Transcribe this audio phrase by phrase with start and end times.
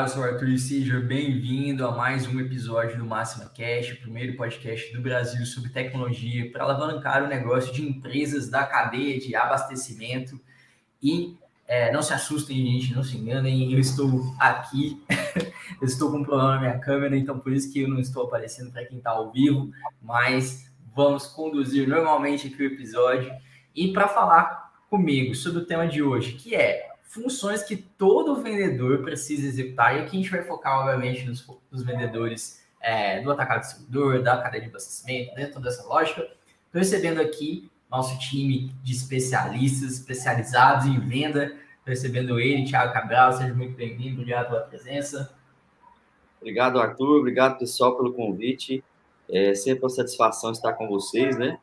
[0.00, 3.92] Olá, eu sou o Arthur e seja bem-vindo a mais um episódio do Máxima Cash,
[3.92, 9.20] o primeiro podcast do Brasil sobre tecnologia para alavancar o negócio de empresas da cadeia
[9.20, 10.40] de abastecimento.
[11.02, 11.36] E
[11.68, 15.04] é, não se assustem, gente, não se enganem, eu estou aqui,
[15.78, 18.24] eu estou com um problema na minha câmera, então por isso que eu não estou
[18.24, 23.30] aparecendo para quem está ao vivo, mas vamos conduzir normalmente aqui o episódio
[23.76, 29.02] e para falar comigo sobre o tema de hoje, que é funções que todo vendedor
[29.02, 29.96] precisa executar.
[29.96, 34.40] E aqui a gente vai focar, obviamente, nos, nos vendedores é, do atacado distribuidor, da
[34.40, 36.20] cadeia de abastecimento, dentro dessa lógica.
[36.20, 41.56] Estou recebendo aqui nosso time de especialistas, especializados em venda.
[41.84, 43.32] Recebendo ele, Thiago Cabral.
[43.32, 44.20] Seja muito bem-vindo.
[44.20, 45.34] Obrigado pela presença.
[46.40, 47.18] Obrigado, Arthur.
[47.18, 48.84] Obrigado, pessoal, pelo convite.
[49.28, 51.58] É sempre uma satisfação estar com vocês, né?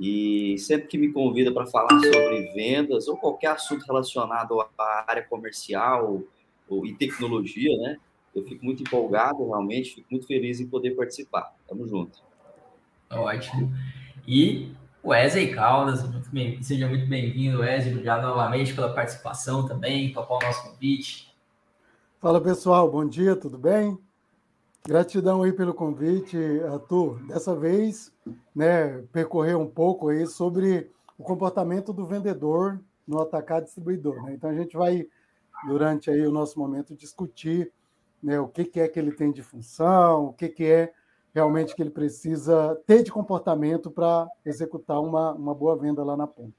[0.00, 5.22] E sempre que me convida para falar sobre vendas ou qualquer assunto relacionado à área
[5.22, 6.22] comercial
[6.66, 7.98] ou, e tecnologia, né?
[8.34, 11.54] Eu fico muito empolgado, realmente, fico muito feliz em poder participar.
[11.68, 12.18] Tamo junto.
[13.10, 13.70] Ótimo.
[14.26, 14.72] E
[15.04, 17.92] Wesley Caldas, muito bem, seja muito bem-vindo, Wesley.
[17.92, 21.30] Obrigado novamente pela participação também, topar o nosso convite.
[22.18, 23.98] Fala pessoal, bom dia, tudo bem?
[24.86, 27.22] Gratidão aí pelo convite, Arthur.
[27.26, 28.12] Dessa vez,
[28.54, 34.22] né, percorrer um pouco aí sobre o comportamento do vendedor no atacar distribuidor.
[34.22, 34.34] Né?
[34.34, 35.06] Então a gente vai
[35.66, 37.70] durante aí o nosso momento discutir
[38.22, 40.92] né, o que, que é que ele tem de função, o que, que é
[41.34, 46.26] realmente que ele precisa ter de comportamento para executar uma, uma boa venda lá na
[46.26, 46.54] ponta.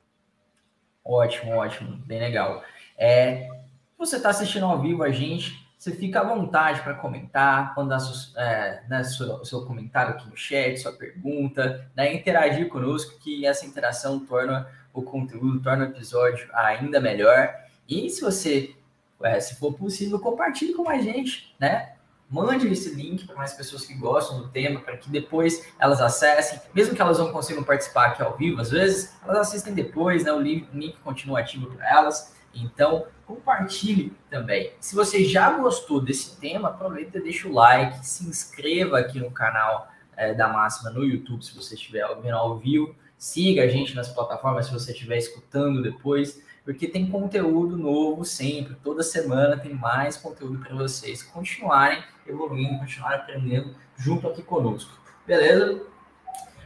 [1.03, 2.63] Ótimo, ótimo, bem legal.
[2.97, 3.50] É,
[3.97, 7.97] você está assistindo ao vivo a gente, você fica à vontade para comentar, mandar
[8.38, 13.66] é, né, seu, seu, comentário aqui no chat, sua pergunta, né, interagir conosco, que essa
[13.66, 17.52] interação torna o conteúdo, torna o episódio ainda melhor.
[17.90, 18.75] E se você,
[19.24, 21.94] é, se for possível, compartilhe com a gente, né?
[22.30, 26.62] Mande esse link para mais pessoas que gostam do tema, para que depois elas acessem,
[26.75, 30.31] mesmo que elas não consigam participar aqui ao vivo, às vezes elas assistem depois, né?
[30.31, 32.40] O link continua ativo para elas.
[32.53, 34.73] Então, compartilhe também.
[34.79, 39.31] Se você já gostou desse tema, aproveita e deixa o like, se inscreva aqui no
[39.31, 42.95] canal é, da Máxima no YouTube, se você estiver vendo ao vivo.
[43.17, 48.75] Siga a gente nas plataformas se você estiver escutando depois, porque tem conteúdo novo sempre,
[48.84, 55.00] toda semana tem mais conteúdo para vocês continuarem evoluindo, continuarem aprendendo junto aqui conosco.
[55.25, 55.81] Beleza?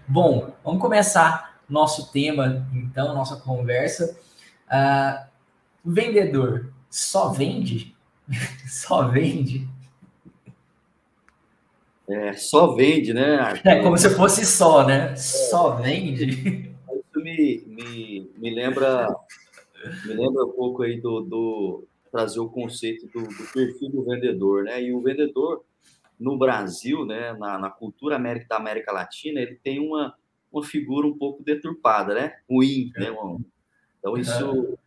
[0.07, 4.18] Bom, vamos começar nosso tema, então, nossa conversa.
[4.68, 5.34] Uh,
[5.85, 7.96] vendedor só vende?
[8.68, 9.68] só vende?
[12.07, 13.35] É, só vende, né?
[13.38, 13.68] Arthur?
[13.68, 15.16] É como se fosse só, né?
[15.16, 16.25] Só vende.
[16.28, 19.07] Isso me, me, me lembra
[20.06, 24.63] me lembra um pouco aí do, do trazer o conceito do, do, perfil do vendedor,
[24.63, 24.81] né?
[24.81, 25.63] E o vendedor
[26.19, 30.16] no Brasil, né, na, na cultura América, da América Latina, ele tem uma,
[30.51, 32.34] uma figura um pouco deturpada, né?
[32.50, 33.07] Ruim, né?
[34.00, 34.78] Então isso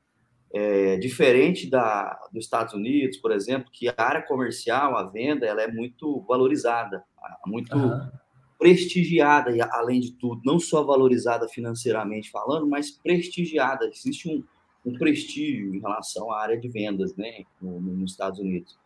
[0.53, 5.63] é, diferente da, dos Estados Unidos, por exemplo, que a área comercial, a venda, ela
[5.63, 7.05] é muito valorizada,
[7.47, 8.09] muito uhum.
[8.59, 13.87] prestigiada, e além de tudo, não só valorizada financeiramente falando, mas prestigiada.
[13.87, 14.43] Existe um,
[14.85, 18.79] um prestígio em relação à área de vendas, né, no, nos Estados Unidos.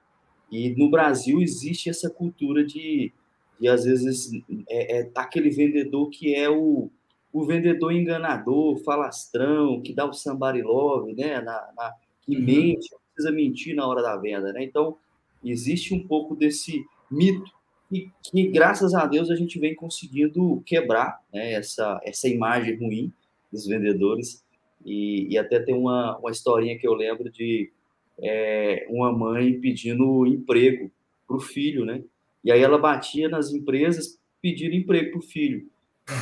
[0.51, 3.13] E no Brasil existe essa cultura de,
[3.59, 4.31] de às vezes,
[4.69, 6.91] é, é aquele vendedor que é o
[7.33, 11.41] o vendedor enganador, falastrão, que dá o somebody love, né?
[11.41, 12.45] Na, na, que uhum.
[12.45, 14.63] mente, precisa mentir na hora da venda, né?
[14.63, 14.97] Então,
[15.45, 17.51] existe um pouco desse mito
[17.91, 23.13] e que, graças a Deus, a gente vem conseguindo quebrar né, essa, essa imagem ruim
[23.53, 24.43] dos vendedores.
[24.85, 27.71] E, e até tem uma, uma historinha que eu lembro de
[28.19, 30.91] é, uma mãe pedindo emprego
[31.27, 32.03] para o filho, né?
[32.43, 35.71] E aí ela batia nas empresas pedindo emprego para o filho.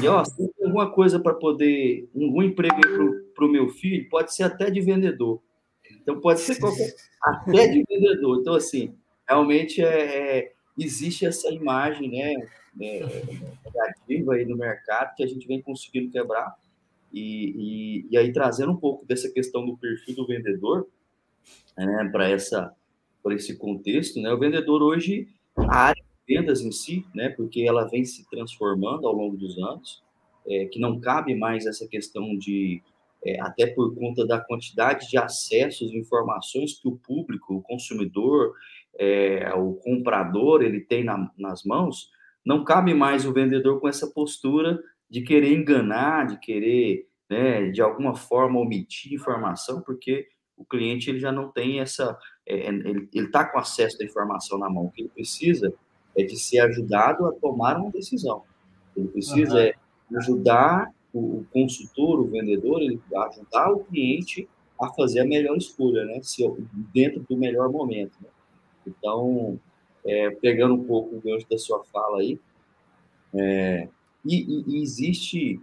[0.02, 2.74] E ó, se tem alguma coisa para poder, um, emprego
[3.34, 5.40] para o meu filho, pode ser até de vendedor.
[6.02, 8.40] Então pode ser qualquer, até de vendedor.
[8.40, 8.94] Então, assim,
[9.28, 12.48] realmente é, é existe essa imagem né,
[12.80, 13.00] é,
[13.64, 16.54] negativa aí no mercado que a gente vem conseguindo quebrar.
[17.12, 20.86] E, e, e aí trazendo um pouco dessa questão do perfil do vendedor
[21.76, 22.74] né, para essa
[23.22, 24.32] para esse contexto, né?
[24.32, 25.99] O vendedor hoje, a área
[26.30, 30.00] vendas em si, né, porque ela vem se transformando ao longo dos anos,
[30.46, 32.80] é, que não cabe mais essa questão de,
[33.24, 38.54] é, até por conta da quantidade de acessos, informações que o público, o consumidor,
[38.96, 42.08] é, o comprador, ele tem na, nas mãos,
[42.46, 44.78] não cabe mais o vendedor com essa postura
[45.10, 51.18] de querer enganar, de querer, né, de alguma forma, omitir informação, porque o cliente ele
[51.18, 52.16] já não tem essa,
[52.46, 54.84] é, ele está com acesso à informação na mão.
[54.84, 55.74] O que ele precisa
[56.20, 58.42] é de ser ajudado a tomar uma decisão.
[58.96, 59.58] Ele precisa uhum.
[59.58, 59.74] é,
[60.16, 64.48] ajudar o, consultor, o vendedor, ele ajudar o cliente
[64.80, 66.20] a fazer a melhor escolha, né?
[66.22, 66.42] Se,
[66.92, 68.12] dentro do melhor momento.
[68.22, 68.28] Né?
[68.86, 69.58] Então,
[70.04, 72.38] é, pegando um pouco o gancho da sua fala aí,
[73.34, 73.88] é,
[74.24, 75.60] e, e, e, existe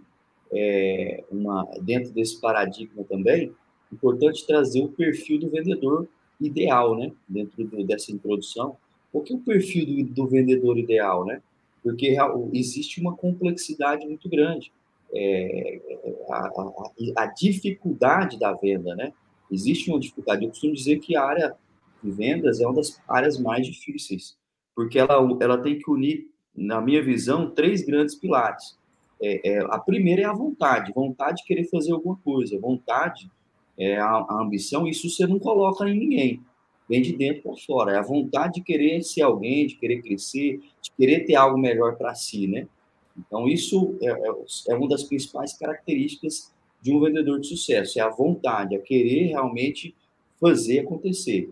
[0.52, 3.52] é, uma dentro desse paradigma também
[3.92, 6.08] importante trazer o perfil do vendedor
[6.40, 7.12] ideal, né?
[7.28, 8.76] Dentro do, dessa introdução,
[9.12, 11.42] o que é o perfil do, do vendedor ideal, né?
[11.82, 12.16] Porque
[12.52, 14.72] existe uma complexidade muito grande.
[15.14, 15.80] É,
[16.28, 19.12] a, a, a, dificuldade da venda, né?
[19.50, 20.44] Existe uma dificuldade.
[20.44, 21.56] Eu costumo dizer que a área
[22.02, 24.36] de vendas é uma das áreas mais difíceis,
[24.74, 28.76] porque ela, ela tem que unir, na minha visão, três grandes pilares.
[29.22, 33.30] É, é, a primeira é a vontade, vontade de querer fazer alguma coisa, vontade,
[33.78, 36.42] é, a, a ambição, isso você não coloca em ninguém
[36.88, 37.92] vem de dentro para fora.
[37.92, 41.96] É a vontade de querer ser alguém, de querer crescer, de querer ter algo melhor
[41.96, 42.66] para si, né?
[43.16, 44.32] Então, isso é, é,
[44.68, 49.26] é, uma das principais características de um vendedor de sucesso, é a vontade, a querer
[49.26, 49.94] realmente
[50.40, 51.50] fazer acontecer.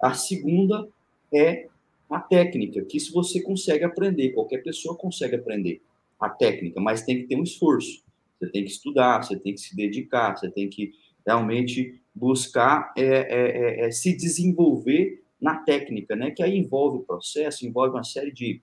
[0.00, 0.86] A segunda
[1.32, 1.66] é
[2.10, 5.80] a técnica, que isso você consegue aprender, qualquer pessoa consegue aprender
[6.20, 8.02] a técnica, mas tem que ter um esforço.
[8.38, 10.92] Você tem que estudar, você tem que se dedicar, você tem que
[11.26, 16.30] realmente buscar é, é, é, é, se desenvolver na técnica, né?
[16.32, 18.60] Que aí envolve o processo, envolve uma série de,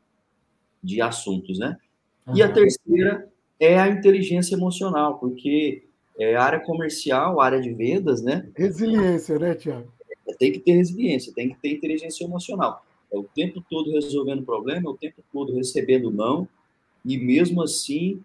[0.84, 1.78] de assuntos, né?
[2.28, 2.36] Uhum.
[2.36, 3.30] E a terceira
[3.60, 5.86] é a inteligência emocional, porque
[6.20, 8.50] é área comercial, área de vendas, né?
[8.56, 9.94] Resiliência, né, Tiago?
[10.38, 12.86] Tem que ter resiliência, tem que ter inteligência emocional.
[13.12, 16.48] É o tempo todo resolvendo problema, é o tempo todo recebendo não,
[17.06, 18.22] e mesmo assim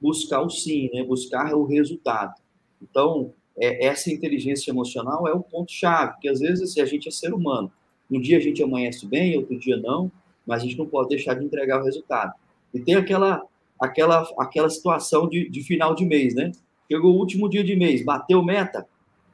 [0.00, 1.04] buscar o sim, né?
[1.04, 2.40] Buscar o resultado.
[2.80, 7.10] Então, é, essa inteligência emocional é o ponto-chave, porque às vezes assim, a gente é
[7.10, 7.70] ser humano.
[8.10, 10.10] Um dia a gente amanhece bem, outro dia não,
[10.46, 12.32] mas a gente não pode deixar de entregar o resultado.
[12.72, 13.42] E tem aquela
[13.78, 16.50] aquela aquela situação de, de final de mês, né?
[16.90, 18.86] Chegou o último dia de mês, bateu meta,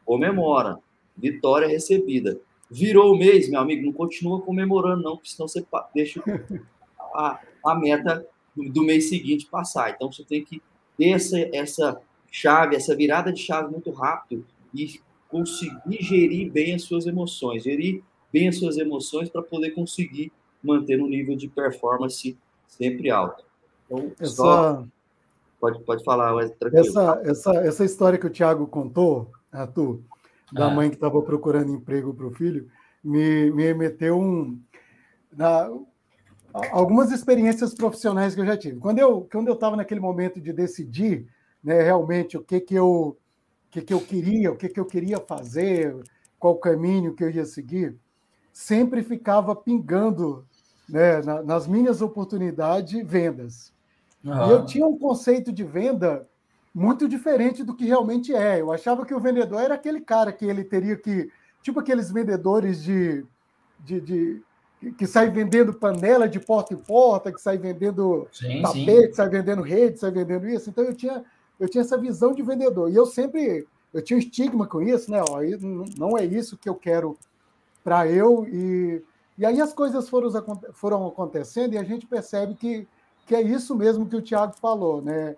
[0.04, 0.78] comemora,
[1.16, 2.38] vitória recebida.
[2.70, 5.64] Virou o mês, meu amigo, não continua comemorando, não, porque senão você
[5.94, 6.20] deixa
[7.14, 8.26] a, a meta
[8.56, 9.90] do, mês seguinte passar.
[9.90, 10.60] Então você tem que
[10.98, 12.00] ter essa, essa
[12.36, 14.44] chave, essa virada de chave muito rápido
[14.74, 20.30] e conseguir gerir bem as suas emoções, gerir bem as suas emoções para poder conseguir
[20.62, 22.36] manter um nível de performance
[22.68, 23.42] sempre alto.
[23.86, 24.34] Então, essa...
[24.34, 24.84] só...
[25.58, 26.34] pode, pode falar,
[26.74, 30.02] Essa, essa, essa história que o Thiago contou, Arthur,
[30.52, 30.70] da ah.
[30.70, 32.68] mãe que estava procurando emprego para o filho,
[33.02, 34.60] me, me meteu um.
[35.34, 35.70] Na,
[36.70, 38.78] algumas experiências profissionais que eu já tive.
[38.78, 41.26] Quando eu quando eu estava naquele momento de decidir
[41.66, 43.18] né, realmente o que que eu
[43.72, 45.94] que que eu queria, o que que eu queria fazer,
[46.38, 47.96] qual caminho que eu ia seguir,
[48.52, 50.46] sempre ficava pingando
[50.88, 53.72] né, na, nas minhas oportunidades vendas.
[54.24, 54.46] Uhum.
[54.46, 56.26] E eu tinha um conceito de venda
[56.72, 58.60] muito diferente do que realmente é.
[58.60, 61.28] Eu achava que o vendedor era aquele cara que ele teria que,
[61.62, 63.26] tipo aqueles vendedores de,
[63.80, 64.42] de, de
[64.96, 69.14] que sai vendendo panela de porta em porta, que sai vendendo sim, tapete, sim.
[69.14, 70.70] sai vendendo rede, sai vendendo isso.
[70.70, 71.24] Então eu tinha
[71.58, 72.90] eu tinha essa visão de vendedor.
[72.90, 75.22] E eu sempre eu tinha um estigma com isso, né?
[75.30, 75.40] Ó,
[75.98, 77.16] não é isso que eu quero
[77.82, 78.46] para eu.
[78.46, 79.02] E,
[79.38, 80.30] e aí as coisas foram,
[80.72, 82.86] foram acontecendo e a gente percebe que,
[83.26, 85.36] que é isso mesmo que o Tiago falou, né?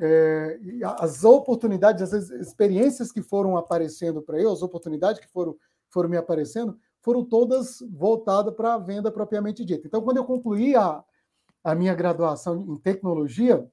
[0.00, 0.60] É,
[1.00, 5.56] as oportunidades, as experiências que foram aparecendo para eu, as oportunidades que foram,
[5.90, 9.88] foram me aparecendo, foram todas voltadas para a venda propriamente dita.
[9.88, 11.02] Então, quando eu concluí a,
[11.64, 13.68] a minha graduação em tecnologia,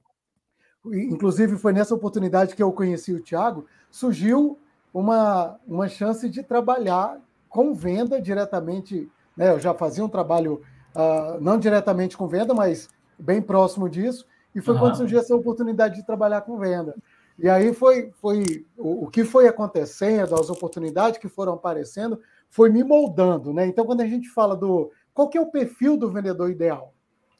[0.93, 4.59] inclusive foi nessa oportunidade que eu conheci o Tiago, surgiu
[4.93, 9.09] uma, uma chance de trabalhar com venda diretamente.
[9.35, 9.51] Né?
[9.51, 10.61] Eu já fazia um trabalho,
[10.95, 14.79] uh, não diretamente com venda, mas bem próximo disso, e foi uhum.
[14.79, 16.95] quando surgiu essa oportunidade de trabalhar com venda.
[17.37, 22.69] E aí foi, foi o, o, que foi acontecendo, as oportunidades que foram aparecendo, foi
[22.69, 23.53] me moldando.
[23.53, 23.67] Né?
[23.67, 24.91] Então, quando a gente fala do.
[25.13, 26.93] Qual que é o perfil do vendedor ideal?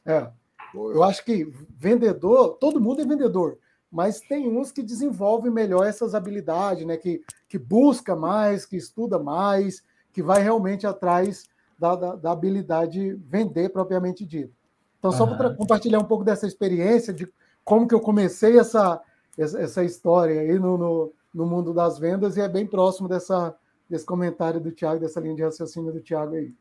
[0.04, 0.28] É,
[0.76, 3.58] eu acho que vendedor, todo mundo é vendedor,
[3.90, 6.96] mas tem uns que desenvolvem melhor essas habilidades, né?
[6.96, 11.44] Que, que busca mais, que estuda mais, que vai realmente atrás
[11.78, 14.52] da, da, da habilidade de vender propriamente dito.
[14.98, 17.28] Então, só para compartilhar um pouco dessa experiência de
[17.64, 19.00] como que eu comecei essa,
[19.36, 23.54] essa história aí no, no, no mundo das vendas, e é bem próximo dessa,
[23.88, 26.52] desse comentário do Tiago, dessa linha de raciocínio do Tiago aí.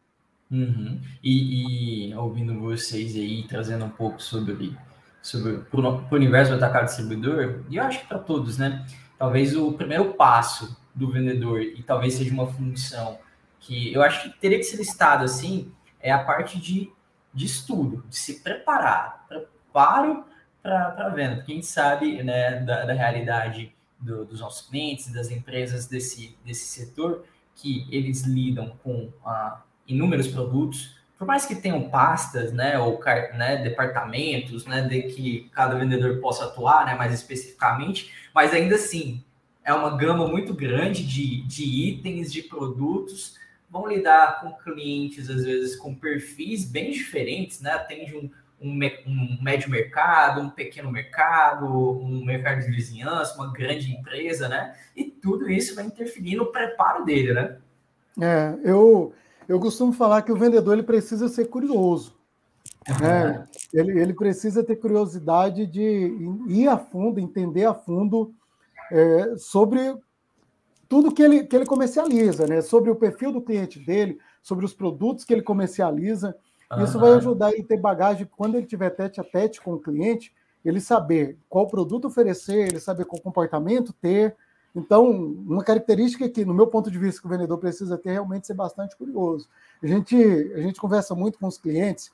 [0.56, 1.02] Uhum.
[1.22, 4.78] E, e, ouvindo vocês aí, trazendo um pouco sobre,
[5.22, 8.86] sobre o universo do atacado distribuidor, e eu acho que para todos, né?
[9.18, 13.20] talvez o primeiro passo do vendedor, e talvez seja uma função
[13.60, 16.92] que eu acho que teria que ser listado assim, é a parte de,
[17.34, 19.26] de estudo, de se preparar.
[19.28, 20.24] Preparo
[20.62, 25.12] para a venda, porque a gente sabe né, da, da realidade do, dos nossos clientes,
[25.12, 31.56] das empresas desse, desse setor, que eles lidam com ah, inúmeros produtos, por mais que
[31.56, 33.00] tenham pastas, né, ou
[33.38, 39.24] né, departamentos, né, de que cada vendedor possa atuar, né, mais especificamente, mas ainda assim
[39.64, 43.38] é uma gama muito grande de, de itens, de produtos,
[43.70, 48.30] vão lidar com clientes, às vezes, com perfis bem diferentes, né, atende um,
[48.62, 48.78] um,
[49.08, 55.06] um médio mercado, um pequeno mercado, um mercado de vizinhança, uma grande empresa, né, e
[55.06, 57.58] tudo isso vai interferir no preparo dele, né.
[58.22, 59.14] É, eu
[59.48, 62.16] eu costumo falar que o vendedor ele precisa ser curioso.
[63.02, 63.48] Né?
[63.74, 66.16] Ele, ele precisa ter curiosidade de
[66.48, 68.34] ir a fundo, entender a fundo
[68.92, 69.98] é, sobre
[70.88, 72.62] tudo que ele, que ele comercializa, né?
[72.62, 76.36] sobre o perfil do cliente dele, sobre os produtos que ele comercializa.
[76.84, 79.80] Isso vai ajudar ele a ter bagagem quando ele tiver tete a tete com o
[79.80, 80.34] cliente,
[80.64, 84.36] ele saber qual produto oferecer, ele saber qual comportamento ter,
[84.76, 88.14] então, uma característica que, no meu ponto de vista, que o vendedor precisa ter é
[88.14, 89.48] realmente ser bastante curioso.
[89.82, 90.16] A gente,
[90.54, 92.12] a gente conversa muito com os clientes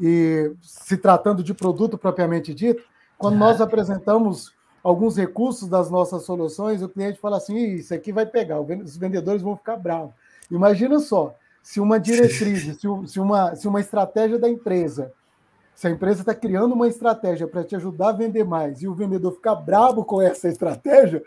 [0.00, 2.82] e, se tratando de produto propriamente dito,
[3.18, 8.24] quando nós apresentamos alguns recursos das nossas soluções, o cliente fala assim: isso aqui vai
[8.24, 10.14] pegar, os vendedores vão ficar bravos.
[10.50, 15.12] Imagina só, se uma diretriz, se, uma, se uma estratégia da empresa,
[15.74, 18.94] se a empresa está criando uma estratégia para te ajudar a vender mais e o
[18.94, 21.22] vendedor ficar bravo com essa estratégia,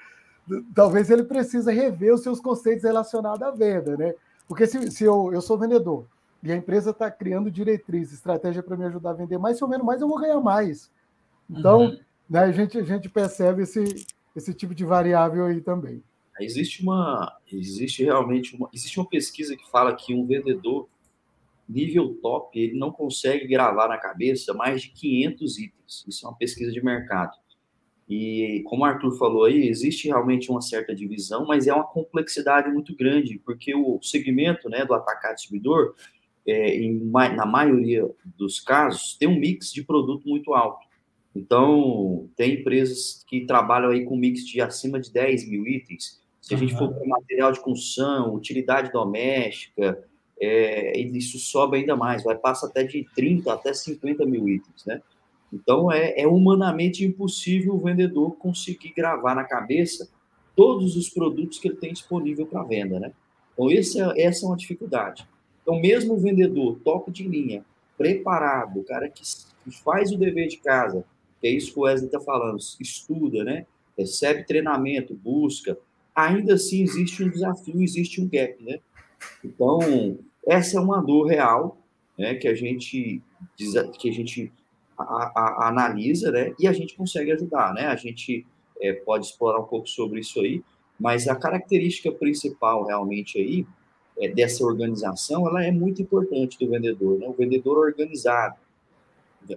[0.74, 4.14] talvez ele precise rever os seus conceitos relacionados à venda, né?
[4.48, 6.06] Porque se, se eu, eu sou vendedor
[6.44, 9.68] e a empresa está criando diretriz, estratégia para me ajudar a vender mais, se eu
[9.68, 10.92] vendo mais, eu vou ganhar mais.
[11.50, 12.00] Então, uhum.
[12.30, 14.06] né, a, gente, a gente percebe esse,
[14.36, 16.04] esse tipo de variável aí também.
[16.40, 20.88] Existe uma, existe realmente uma, existe uma pesquisa que fala que um vendedor
[21.72, 26.06] nível top, ele não consegue gravar na cabeça mais de 500 itens.
[26.08, 27.38] Isso é uma pesquisa de mercado.
[28.12, 32.70] E como o Arthur falou aí, existe realmente uma certa divisão, mas é uma complexidade
[32.70, 35.96] muito grande, porque o segmento né, do atacado distribuidor,
[36.46, 38.06] é, em, na maioria
[38.38, 40.86] dos casos, tem um mix de produto muito alto.
[41.34, 46.22] Então, tem empresas que trabalham aí com mix de acima de 10 mil itens.
[46.42, 50.06] Se a gente for para material de construção, utilidade doméstica,
[50.38, 55.02] é, isso sobe ainda mais, vai passar até de 30 até 50 mil itens, né?
[55.52, 60.10] Então, é, é humanamente impossível o vendedor conseguir gravar na cabeça
[60.56, 63.12] todos os produtos que ele tem disponível para venda, né?
[63.54, 65.28] Então, é, essa é uma dificuldade.
[65.62, 67.64] Então, mesmo o vendedor top de linha,
[67.98, 69.22] preparado, o cara que,
[69.64, 71.04] que faz o dever de casa,
[71.40, 73.66] que é isso que o Wesley está falando, estuda, né?
[73.98, 75.78] Recebe treinamento, busca,
[76.16, 78.80] ainda assim existe um desafio, existe um gap, né?
[79.44, 80.18] Então,
[80.48, 81.78] essa é uma dor real,
[82.18, 82.36] né?
[82.36, 83.22] Que a gente,
[83.58, 84.52] que a gente
[84.98, 86.54] a, a, analisa, né?
[86.60, 87.88] E a gente consegue ajudar, né?
[87.88, 88.46] A gente
[88.80, 90.64] é, pode explorar um pouco sobre isso aí,
[91.00, 93.66] mas a característica principal realmente aí
[94.20, 97.28] é, dessa organização, ela é muito importante do vendedor, né?
[97.28, 98.56] O vendedor organizado.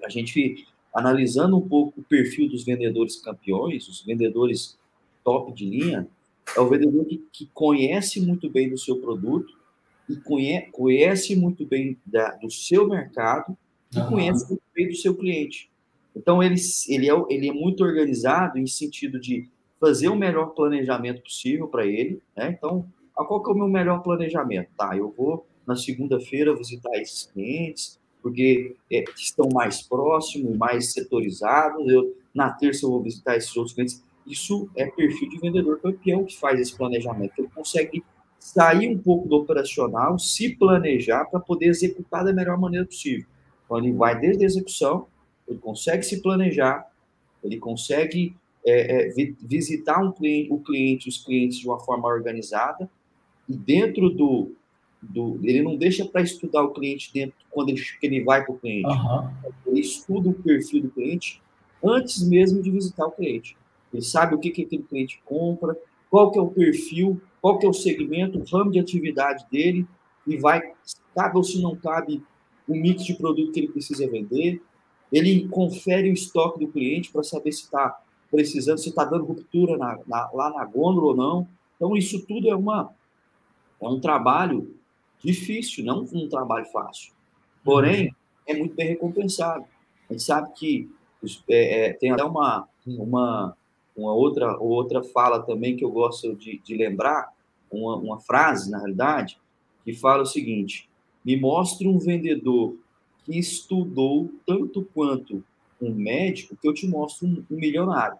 [0.03, 4.79] A gente analisando um pouco o perfil dos vendedores campeões, os vendedores
[5.25, 6.09] top de linha,
[6.57, 9.53] é o vendedor que, que conhece muito bem do seu produto
[10.09, 13.57] e conhece, conhece muito bem da, do seu mercado
[13.95, 14.09] e uhum.
[14.09, 15.71] conhece muito bem do seu cliente.
[16.15, 16.57] Então, ele,
[16.89, 19.49] ele, é, ele é muito organizado em sentido de
[19.81, 22.23] fazer o melhor planejamento possível para ele.
[22.37, 22.55] Né?
[22.57, 24.69] Então, qual que é o meu melhor planejamento?
[24.77, 31.87] Tá, eu vou na segunda-feira visitar esses clientes, porque é, estão mais próximos, mais setorizados.
[31.89, 34.03] Eu, na terça eu vou visitar esses outros clientes.
[34.27, 37.33] Isso é perfil de vendedor campeão que faz esse planejamento.
[37.37, 38.03] Ele consegue
[38.39, 43.27] sair um pouco do operacional, se planejar para poder executar da melhor maneira possível.
[43.75, 45.07] Então, ele vai desde a execução,
[45.49, 46.89] ele consegue se planejar,
[47.43, 52.89] ele consegue é, é, visitar um cliente, o cliente, os clientes de uma forma organizada,
[53.49, 54.53] e dentro do.
[55.03, 58.59] do ele não deixa para estudar o cliente dentro quando ele, ele vai para o
[58.59, 58.87] cliente.
[58.87, 59.31] Uhum.
[59.67, 61.43] Ele estuda o perfil do cliente
[61.83, 63.57] antes mesmo de visitar o cliente.
[63.93, 65.77] Ele sabe o que, que aquele cliente compra,
[66.09, 69.87] qual que é o perfil, qual que é o segmento, o ramo de atividade dele,
[70.27, 70.63] e vai,
[71.15, 72.23] cabe ou se não cabe
[72.69, 74.63] o mix de produto que ele precisa vender,
[75.13, 79.77] ele confere o estoque do cliente para saber se está precisando, se está dando ruptura
[79.77, 81.49] na, na, lá na gôndola ou não.
[81.77, 82.93] Então, isso tudo é, uma,
[83.81, 84.75] é um trabalho
[85.23, 87.13] difícil, não um trabalho fácil.
[87.63, 88.15] Porém,
[88.47, 89.65] é muito bem recompensado.
[90.09, 90.91] A gente sabe que
[91.49, 93.57] é, é, tem até uma, uma,
[93.97, 97.33] uma outra, outra fala também que eu gosto de, de lembrar,
[97.71, 99.39] uma, uma frase, na realidade,
[99.85, 100.89] que fala o seguinte:
[101.25, 102.77] me mostre um vendedor
[103.25, 105.43] que estudou tanto quanto
[105.81, 108.19] um médico, que eu te mostro um, um milionário.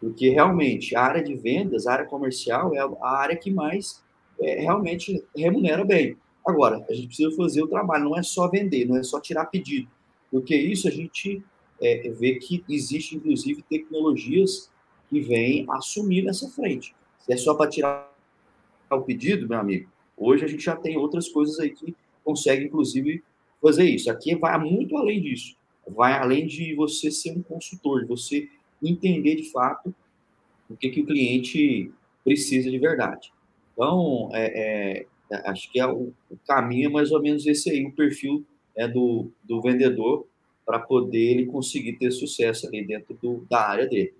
[0.00, 4.02] Porque realmente a área de vendas, a área comercial, é a área que mais
[4.40, 6.16] é, realmente remunera bem.
[6.46, 9.46] Agora, a gente precisa fazer o trabalho, não é só vender, não é só tirar
[9.46, 9.88] pedido.
[10.30, 11.42] Porque isso a gente
[11.80, 14.70] é, vê que existe, inclusive, tecnologias
[15.10, 16.94] que vêm assumir nessa frente.
[17.20, 18.10] Se é só para tirar
[18.90, 21.94] o pedido, meu amigo, hoje a gente já tem outras coisas aí que
[22.28, 23.24] conseguem, inclusive,
[23.62, 24.10] fazer isso.
[24.10, 25.56] Aqui vai muito além disso.
[25.86, 28.48] Vai além de você ser um consultor, de você
[28.82, 29.94] entender de fato
[30.68, 31.90] o que, que o cliente
[32.22, 33.32] precisa de verdade.
[33.72, 37.86] Então, é, é, acho que é o, o, caminho é mais ou menos esse aí,
[37.86, 38.44] o perfil
[38.76, 40.26] é, do, do vendedor
[40.66, 44.12] para poder ele conseguir ter sucesso ali dentro do, da área dele.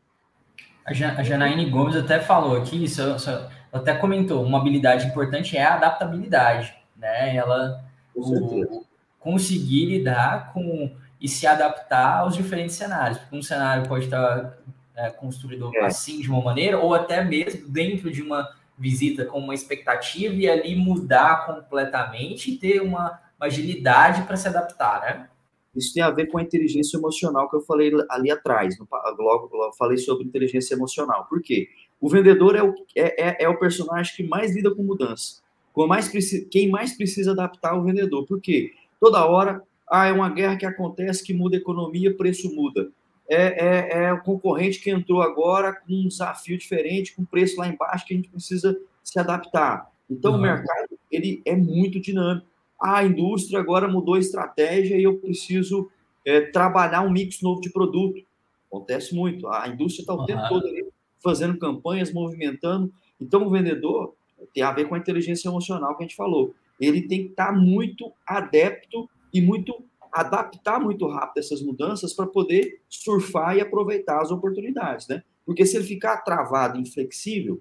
[0.86, 3.30] A, Janaíne Gomes até falou aqui, isso, isso,
[3.70, 7.36] até comentou, uma habilidade importante é a adaptabilidade, né?
[7.36, 7.87] Ela
[8.18, 8.84] o,
[9.18, 13.18] conseguir lidar com e se adaptar aos diferentes cenários.
[13.18, 14.58] Porque um cenário pode estar
[14.94, 15.86] é, construído é.
[15.86, 18.48] assim de uma maneira, ou até mesmo dentro de uma
[18.78, 24.46] visita com uma expectativa e ali mudar completamente e ter uma, uma agilidade para se
[24.46, 25.28] adaptar, né?
[25.74, 28.76] Isso tem a ver com a inteligência emocional que eu falei ali atrás.
[29.18, 31.26] Logo, eu falei sobre inteligência emocional.
[31.28, 31.68] Por quê?
[32.00, 35.40] O vendedor é o, é, é, é o personagem que mais lida com mudança.
[35.86, 36.10] Mais,
[36.50, 38.26] quem mais precisa adaptar é o vendedor.
[38.26, 38.72] Por quê?
[39.00, 42.90] Toda hora, ah, é uma guerra que acontece, que muda a economia, preço muda.
[43.28, 47.68] É, é, é o concorrente que entrou agora com um desafio diferente, com preço lá
[47.68, 49.90] embaixo, que a gente precisa se adaptar.
[50.10, 50.38] Então, uhum.
[50.38, 52.48] o mercado ele é muito dinâmico
[52.80, 55.90] a indústria agora mudou a estratégia e eu preciso
[56.24, 58.22] é, trabalhar um mix novo de produto.
[58.68, 59.48] Acontece muito.
[59.48, 60.26] A indústria está o uhum.
[60.26, 60.86] tempo todo ali
[61.22, 62.92] fazendo campanhas, movimentando.
[63.20, 64.14] Então, o vendedor
[64.54, 66.54] tem a ver com a inteligência emocional que a gente falou.
[66.80, 69.74] Ele tem que estar tá muito adepto e muito
[70.12, 75.22] adaptar muito rápido essas mudanças para poder surfar e aproveitar as oportunidades, né?
[75.44, 77.60] Porque se ele ficar travado, inflexível,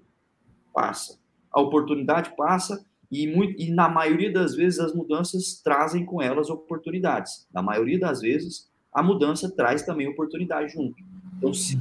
[0.72, 1.18] passa.
[1.50, 6.50] A oportunidade passa e, muito, e na maioria das vezes as mudanças trazem com elas
[6.50, 7.46] oportunidades.
[7.52, 10.96] Na maioria das vezes, a mudança traz também oportunidade junto.
[11.36, 11.76] Então, se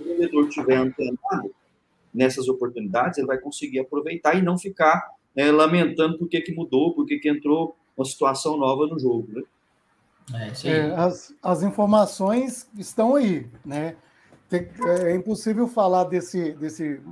[0.00, 1.50] o vendedor estiver antenado
[2.12, 6.94] nessas oportunidades, ele vai conseguir aproveitar e não ficar né, lamentando por que, que mudou,
[6.94, 9.28] por que, que entrou uma situação nova no jogo.
[9.32, 9.42] Né?
[10.34, 13.96] É, é, as, as informações estão aí, né?
[15.04, 17.02] É impossível falar desse, desse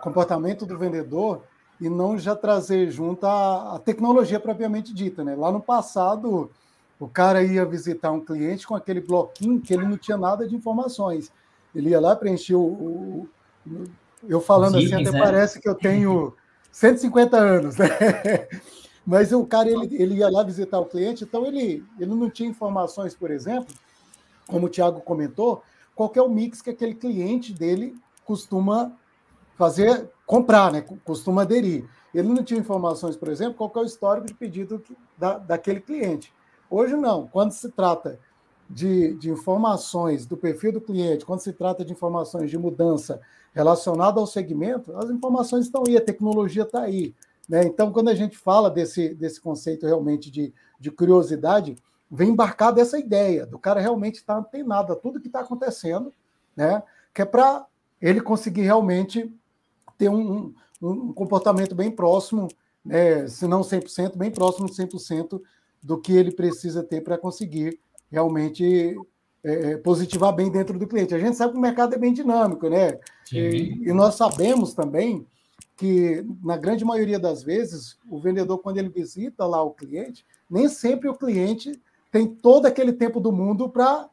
[0.00, 1.44] comportamento do vendedor
[1.80, 5.22] e não já trazer junto a, a, tecnologia propriamente dita.
[5.22, 5.36] Né?
[5.36, 6.50] Lá no passado,
[6.98, 10.56] o cara ia visitar um cliente com aquele bloquinho que ele não tinha nada de
[10.56, 11.32] informações.
[11.72, 13.28] Ele ia lá preencher o,
[13.64, 13.84] o
[14.28, 15.18] eu falando assim, até né?
[15.18, 16.34] parece que eu tenho
[16.70, 17.88] 150 anos, né?
[19.04, 22.48] Mas o cara ele, ele ia lá visitar o cliente, então ele, ele não tinha
[22.48, 23.74] informações, por exemplo,
[24.46, 25.62] como o Thiago comentou,
[25.94, 28.92] qual é o mix que aquele cliente dele costuma
[29.56, 30.84] fazer, comprar, né?
[31.04, 31.88] Costuma aderir.
[32.14, 34.82] Ele não tinha informações, por exemplo, qual é o histórico de pedido
[35.18, 36.32] da, daquele cliente.
[36.70, 37.26] Hoje não.
[37.26, 38.18] Quando se trata
[38.68, 43.20] de, de informações do perfil do cliente, quando se trata de informações de mudança
[43.52, 47.14] relacionada ao segmento, as informações estão aí, a tecnologia está aí.
[47.48, 47.64] Né?
[47.64, 51.76] Então, quando a gente fala desse, desse conceito realmente de, de curiosidade,
[52.10, 56.12] vem embarcado essa ideia do cara realmente estar tá antenado a tudo que está acontecendo,
[56.56, 56.82] né?
[57.14, 57.66] que é para
[58.00, 59.32] ele conseguir realmente
[59.96, 62.48] ter um, um comportamento bem próximo,
[62.84, 65.40] né, se não 100%, bem próximo de 100%
[65.80, 67.78] do que ele precisa ter para conseguir
[68.10, 68.96] realmente
[69.44, 71.14] é, é, positivar bem dentro do cliente.
[71.14, 72.98] A gente sabe que o mercado é bem dinâmico, né?
[73.32, 75.26] E, e, nós sabemos também
[75.76, 80.68] que, na grande maioria das vezes, o vendedor, quando ele visita lá o cliente, nem
[80.68, 81.80] sempre o cliente
[82.12, 84.08] tem todo aquele tempo do mundo para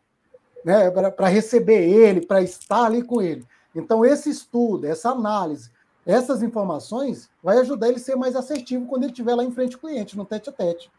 [0.66, 0.92] né,
[1.28, 3.46] receber ele, para estar ali com ele.
[3.76, 5.70] Então, esse estudo, essa análise,
[6.08, 9.76] essas informações vai ajudar ele a ser mais assertivo quando ele estiver lá em frente
[9.76, 10.90] ao cliente, no tete a tete.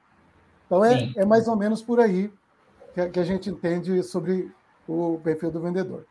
[0.67, 2.31] Então, é, é mais ou menos por aí
[2.95, 4.51] que, a gente entende sobre
[4.87, 6.07] o perfil do vendedor.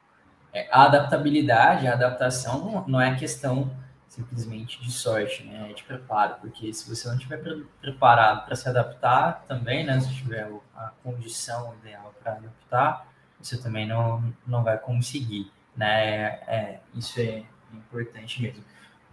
[0.53, 3.69] É, a adaptabilidade, a adaptação não é questão
[4.07, 5.69] simplesmente de sorte, né?
[5.69, 7.41] É de preparo, porque se você não estiver
[7.79, 9.99] preparado para se adaptar também, né?
[9.99, 13.07] Se tiver a condição ideal para adaptar,
[13.39, 16.39] você também não, não vai conseguir, né?
[16.47, 18.63] É, isso é importante mesmo.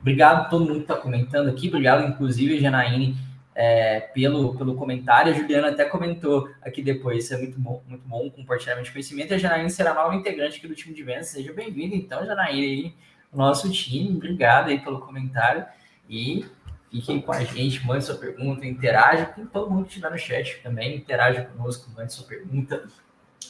[0.01, 1.69] Obrigado a todo mundo que está comentando aqui.
[1.69, 3.17] Obrigado, inclusive, Janaíne,
[3.57, 5.33] é, pelo, pelo comentário.
[5.33, 9.33] A Juliana até comentou aqui depois, isso é muito bom, muito bom, compartilhamento de conhecimento.
[9.33, 11.29] A Janaína será nova integrante aqui do time de vendas.
[11.29, 12.95] Seja bem-vinda, então, Janaína, aí,
[13.33, 14.15] nosso time.
[14.15, 15.65] Obrigado aí pelo comentário.
[16.09, 16.45] E
[16.91, 20.61] fiquem com a gente, mande sua pergunta, interaja com todo mundo que estiver no chat
[20.63, 22.85] também, interaja conosco, mande sua pergunta,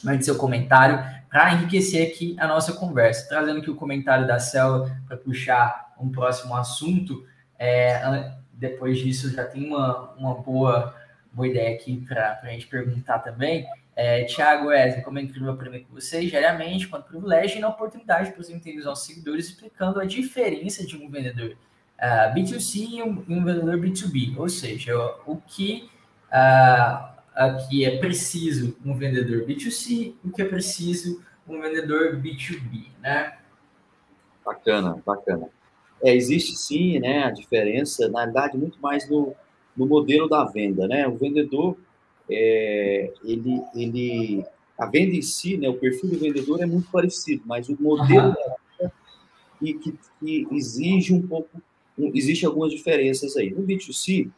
[0.03, 3.27] mande seu comentário para enriquecer aqui a nossa conversa.
[3.27, 7.27] Trazendo aqui o comentário da Cel para puxar um próximo assunto.
[7.59, 10.95] É, depois disso já tem uma, uma boa,
[11.31, 13.67] boa ideia aqui para a gente perguntar também.
[13.95, 18.31] É, Tiago Wesley, como é incrível aprender com vocês diariamente, quanto privilégio e na oportunidade
[18.31, 21.55] para os entender aos seguidores, explicando a diferença de um vendedor uh,
[21.97, 25.89] é, B2C e um, um, vendedor B2B, ou seja, o que
[26.27, 33.37] uh, aqui é preciso um vendedor B2C, o que é preciso um vendedor B2B, né?
[34.45, 35.49] Bacana, bacana.
[36.03, 39.33] É, existe sim, né, a diferença, na verdade, muito mais no,
[39.75, 41.07] no modelo da venda, né?
[41.07, 41.77] O vendedor,
[42.29, 44.45] é, ele, ele,
[44.77, 48.27] a venda em si, né, o perfil do vendedor é muito parecido, mas o modelo
[48.27, 48.33] uhum.
[48.33, 48.93] da venda
[49.59, 51.61] que, que, que, exige um pouco,
[51.97, 53.49] um, existe algumas diferenças aí.
[53.49, 54.29] No B2C,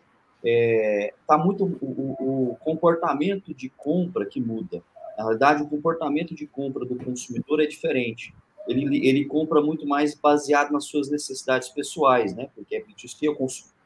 [0.46, 4.82] é, tá muito o, o, o comportamento de compra que muda.
[5.18, 8.34] Na verdade, o comportamento de compra do consumidor é diferente
[8.70, 12.50] ele, ele compra muito mais baseado nas suas necessidades pessoais, né?
[12.56, 13.36] Porque é B2C,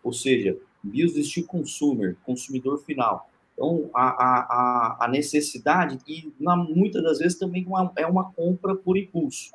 [0.04, 3.30] ou seja, business to consumer, consumidor final.
[3.54, 8.76] Então, a, a, a necessidade, e na, muitas das vezes também uma, é uma compra
[8.76, 9.52] por impulso.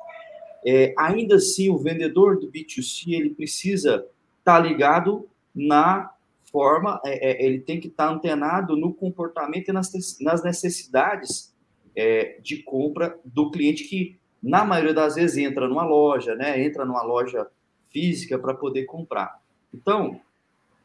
[0.65, 4.05] É, ainda assim, o vendedor do B2C, ele precisa
[4.39, 6.11] estar tá ligado na
[6.51, 11.53] forma, é, é, ele tem que estar tá antenado no comportamento e nas, nas necessidades
[11.95, 16.63] é, de compra do cliente que na maioria das vezes entra numa loja, né?
[16.63, 17.47] Entra numa loja
[17.89, 19.39] física para poder comprar.
[19.73, 20.19] Então,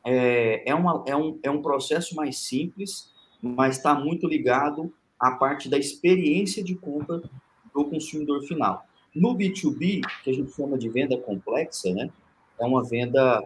[0.04, 5.32] é, é, uma, é, um, é um processo mais simples, mas está muito ligado à
[5.32, 7.22] parte da experiência de compra
[7.74, 8.84] do consumidor final.
[9.14, 12.10] No B2B, que a gente chama de venda complexa, né?
[12.60, 13.42] É uma venda,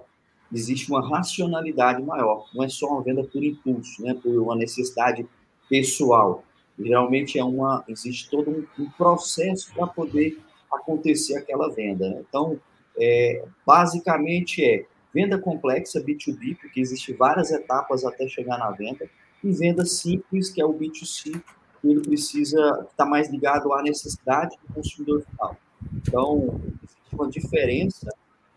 [0.52, 4.14] existe uma racionalidade maior, não é só uma venda por impulso, né?
[4.14, 5.26] Por uma necessidade
[5.68, 6.42] pessoal
[6.78, 10.38] geralmente é uma existe todo um, um processo para poder
[10.72, 12.08] acontecer aquela venda.
[12.08, 12.22] Né?
[12.28, 12.58] Então,
[12.98, 19.08] é, basicamente é venda complexa B2B, porque existe várias etapas até chegar na venda,
[19.42, 21.40] e venda simples, que é o B2C,
[21.80, 25.56] que ele precisa estar tá mais ligado à necessidade do consumidor final.
[25.94, 28.12] Então, existe uma diferença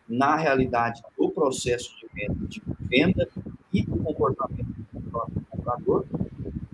[0.10, 3.30] na realidade do processo de venda, de venda
[3.72, 6.06] e do comportamento do comprador,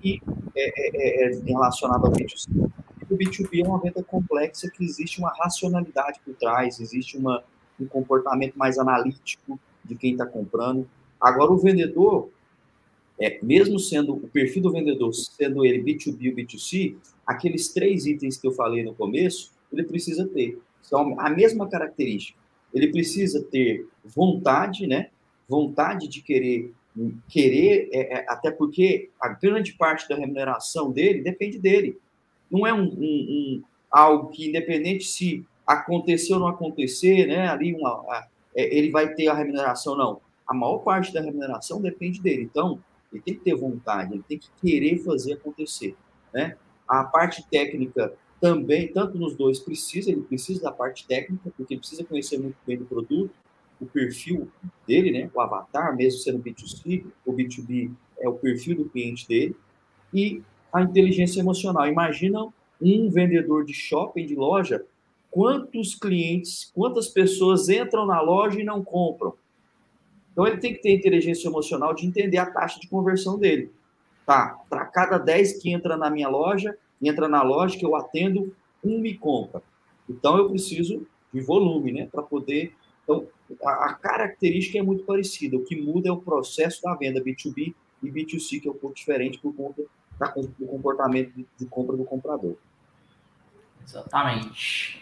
[0.08, 0.22] e
[0.56, 2.48] é, é, é, relacionado ao B2C.
[3.10, 7.43] O B2B é uma venda complexa que existe uma racionalidade por trás, existe uma,
[7.80, 10.88] um comportamento mais analítico de quem está comprando.
[11.20, 12.30] Agora, o vendedor,
[13.20, 18.38] é, mesmo sendo o perfil do vendedor, sendo ele B2B ou B2C, aqueles três itens
[18.38, 20.60] que eu falei no começo, ele precisa ter.
[20.82, 22.38] São a mesma característica.
[22.74, 25.10] Ele precisa ter vontade, né?
[25.48, 26.74] Vontade de querer
[27.27, 31.97] querer, é, é, até porque a grande parte da remuneração dele depende dele.
[32.49, 37.73] Não é um, um, um algo que, independente se acontecer ou não acontecer, né, ali
[37.75, 40.21] uma, a, é, ele vai ter a remuneração, não.
[40.47, 42.43] A maior parte da remuneração depende dele.
[42.43, 42.81] Então,
[43.12, 45.95] ele tem que ter vontade, ele tem que querer fazer acontecer.
[46.33, 46.57] Né?
[46.88, 51.79] A parte técnica também, tanto nos dois, precisa, ele precisa da parte técnica, porque ele
[51.79, 53.31] precisa conhecer muito bem do produto,
[53.80, 54.50] o perfil
[54.88, 59.56] dele, né, o avatar, mesmo sendo B2C, o B2B é o perfil do cliente dele,
[60.13, 61.88] e a inteligência emocional.
[61.88, 62.48] Imagina
[62.82, 64.86] um vendedor de shopping, de loja,
[65.30, 69.34] quantos clientes, quantas pessoas entram na loja e não compram.
[70.32, 73.72] Então ele tem que ter inteligência emocional de entender a taxa de conversão dele.
[74.26, 78.54] Tá, para cada 10 que entra na minha loja, entra na loja que eu atendo,
[78.84, 79.62] um me compra.
[80.10, 82.74] Então eu preciso de volume, né, para poder
[83.08, 83.26] então,
[83.63, 85.56] a, a, característica é muito parecida.
[85.56, 88.96] O que muda é o processo da venda B2B e B2C, que é um pouco
[88.96, 89.84] diferente por conta
[90.20, 92.58] da, do comportamento de, de compra do comprador.
[93.82, 95.02] Exatamente.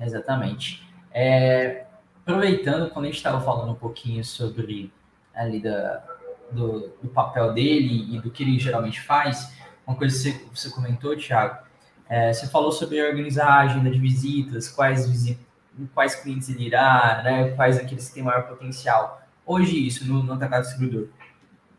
[0.00, 0.82] Exatamente.
[1.12, 1.84] É,
[2.22, 4.90] aproveitando, quando a gente estava falando um pouquinho sobre
[5.34, 6.02] ali da,
[6.50, 9.54] do, do, papel dele e do que ele geralmente faz,
[9.86, 11.66] uma coisa que você, você comentou, Thiago,
[12.08, 16.66] é, você falou sobre organizar a agenda de visitas, quais visitas em quais clientes ele
[16.66, 19.22] irá, né, quais aqueles que têm maior potencial.
[19.44, 21.08] Hoje, isso no, no atacado distribuidor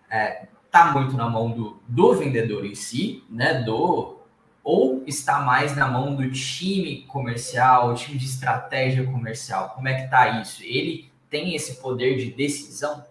[0.04, 4.20] está é, tá muito na mão do, do vendedor em si, né, do,
[4.64, 9.70] ou está mais na mão do time comercial, time de estratégia comercial?
[9.76, 10.64] Como é que está isso?
[10.64, 13.06] Ele tem esse poder de decisão?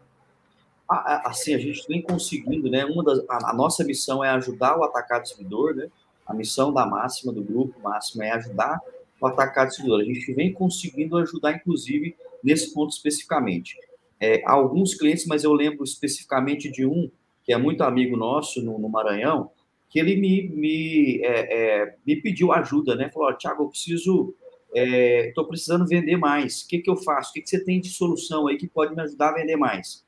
[1.25, 2.85] assim, a gente vem conseguindo, né?
[2.85, 5.89] Uma das, a, a, nossa missão é ajudar o atacado distribuidor, né?
[6.27, 8.79] A missão da máxima, do grupo máximo, é ajudar
[9.23, 10.01] o atacado distribuidor.
[10.01, 13.77] A gente vem conseguindo ajudar, inclusive, nesse ponto especificamente.
[14.21, 17.09] É, alguns clientes, mas eu lembro especificamente de um,
[17.45, 19.51] que é muito amigo nosso no, no Maranhão,
[19.89, 23.11] que ele me, me, é, é, me pediu ajuda, né?
[23.11, 24.35] Falou, Tiago, eu preciso,
[24.75, 26.63] estou é, precisando vender mais.
[26.63, 27.31] O que, que eu faço?
[27.31, 30.05] O que, que você tem de solução aí que pode me ajudar a vender mais?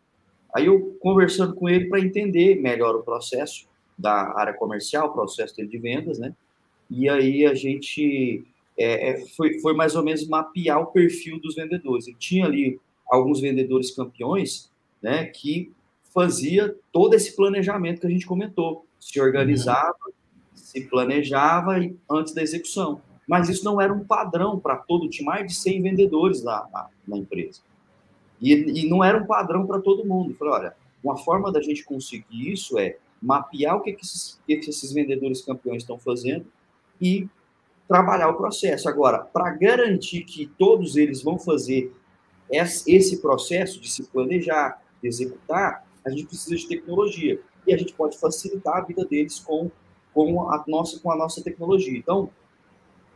[0.53, 5.55] Aí eu conversando com ele para entender melhor o processo da área comercial, o processo
[5.55, 6.35] de vendas, né?
[6.91, 8.45] E aí a gente
[8.77, 12.07] é, é, foi, foi mais ou menos mapear o perfil dos vendedores.
[12.07, 14.71] Ele tinha ali alguns vendedores campeões,
[15.03, 15.27] né?
[15.27, 15.73] Que
[16.13, 20.13] fazia todo esse planejamento que a gente comentou, se organizava, uhum.
[20.55, 21.75] se planejava
[22.11, 23.01] antes da execução.
[23.27, 26.69] Mas isso não era um padrão para todo o time, mais de 100 vendedores lá
[26.73, 27.61] na, na empresa.
[28.41, 30.33] E, e não era um padrão para todo mundo.
[30.33, 34.41] Eu falei, olha, uma forma da gente conseguir isso é mapear o que, que, esses,
[34.47, 36.47] que esses vendedores campeões estão fazendo
[37.01, 37.27] e
[37.89, 38.89] trabalhar o processo.
[38.89, 41.93] Agora, para garantir que todos eles vão fazer
[42.51, 47.41] esse processo de se planejar, de executar, a gente precisa de tecnologia.
[47.67, 49.71] E a gente pode facilitar a vida deles com,
[50.13, 51.97] com, a, nossa, com a nossa tecnologia.
[51.97, 52.31] Então,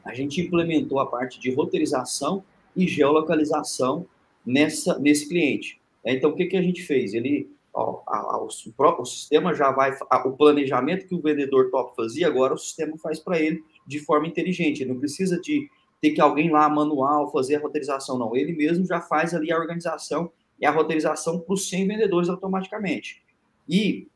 [0.04, 2.42] a gente implementou a parte de roteirização
[2.74, 4.06] e geolocalização
[4.44, 5.78] nessa, nesse cliente.
[6.04, 7.12] É, então, o que, que a gente fez?
[7.12, 12.26] Ele, a, a, o, o, sistema já vai, o planejamento que o vendedor top fazia,
[12.26, 14.82] agora o sistema faz para ele de forma inteligente.
[14.82, 15.68] Ele não precisa de
[16.00, 18.36] ter que alguém lá manual fazer a roteirização, não.
[18.36, 23.22] Ele mesmo já faz ali a organização e a roteirização para os 100 vendedores automaticamente.
[23.68, 24.06] E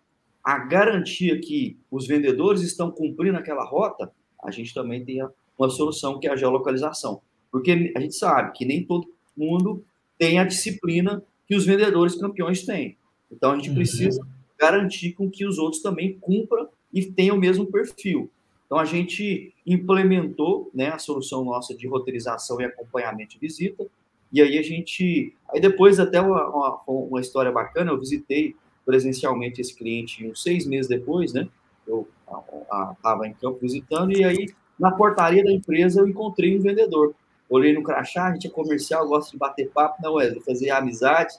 [0.44, 5.26] a garantia que os vendedores estão cumprindo aquela rota, a gente também tem
[5.58, 7.22] uma solução que é a geolocalização.
[7.50, 9.84] Porque a gente sabe que nem todo mundo
[10.18, 12.96] tem a disciplina que os vendedores campeões têm.
[13.30, 13.76] Então a gente uhum.
[13.76, 14.26] precisa
[14.58, 18.30] garantir com que os outros também cumpram e tenham o mesmo perfil.
[18.72, 23.86] Então a gente implementou né, a solução nossa de roteirização e acompanhamento de visita.
[24.32, 25.36] E aí a gente.
[25.52, 28.56] Aí depois, até uma, uma, uma história bacana, eu visitei
[28.86, 31.46] presencialmente esse cliente uns seis meses depois, né?
[31.86, 32.08] Eu
[32.96, 34.46] estava em campo visitando, e aí
[34.80, 37.14] na portaria da empresa eu encontrei um vendedor
[37.50, 41.34] olhei no crachá, a gente é comercial, gosta de bater papo, não, Wesley, fazer amizade.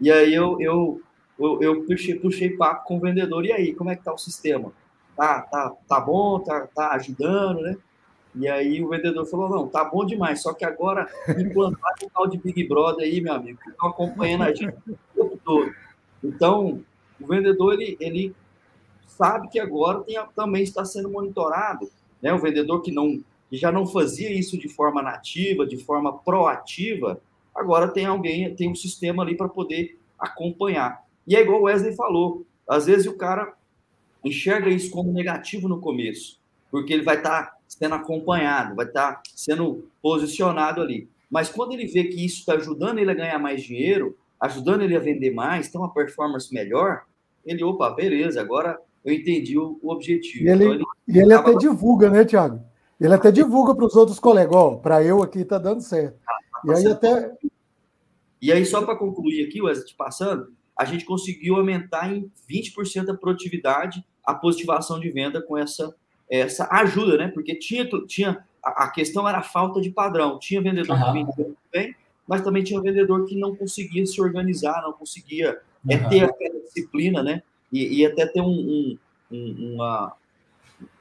[0.00, 1.02] E aí eu, eu,
[1.36, 4.18] eu, eu puxei, puxei papo com o vendedor, e aí, como é que tá o
[4.18, 4.72] sistema?
[5.16, 7.76] Tá, tá, tá bom, tá, tá ajudando, né?
[8.34, 12.26] E aí o vendedor falou, não, tá bom demais, só que agora implantar o tal
[12.26, 15.74] de Big Brother aí, meu amigo, que estão acompanhando a gente o tempo todo.
[16.22, 16.82] Então,
[17.18, 18.36] o vendedor, ele, ele
[19.06, 22.34] sabe que agora tem, também está sendo monitorado, né?
[22.34, 27.20] O vendedor que não que já não fazia isso de forma nativa, de forma proativa,
[27.54, 31.04] agora tem alguém, tem um sistema ali para poder acompanhar.
[31.26, 33.54] E é igual o Wesley falou, às vezes o cara
[34.26, 36.38] enxerga isso como negativo no começo,
[36.70, 41.08] porque ele vai estar tá sendo acompanhado, vai estar tá sendo posicionado ali.
[41.30, 44.96] Mas quando ele vê que isso está ajudando ele a ganhar mais dinheiro, ajudando ele
[44.96, 47.02] a vender mais, ter uma performance melhor,
[47.44, 50.44] ele, opa, beleza, agora eu entendi o, o objetivo.
[50.44, 52.60] E ele, então, ele, e ele até divulga, né, Tiago?
[53.00, 56.18] Ele até divulga para os outros colegas, ó, para eu aqui está dando certo.
[56.64, 57.32] e aí até.
[58.40, 63.08] E aí, só para concluir aqui, Wesley, te passando, a gente conseguiu aumentar em 20%
[63.08, 65.94] a produtividade, a positivação de venda com essa,
[66.28, 67.28] essa ajuda, né?
[67.28, 70.38] Porque tinha, tinha a questão era a falta de padrão.
[70.38, 71.04] Tinha vendedor uhum.
[71.04, 71.94] que vendia muito bem,
[72.26, 75.52] mas também tinha vendedor que não conseguia se organizar, não conseguia
[75.84, 75.92] uhum.
[75.92, 77.42] é, ter aquela disciplina, né?
[77.72, 78.98] E, e até ter um,
[79.30, 80.16] um, uma,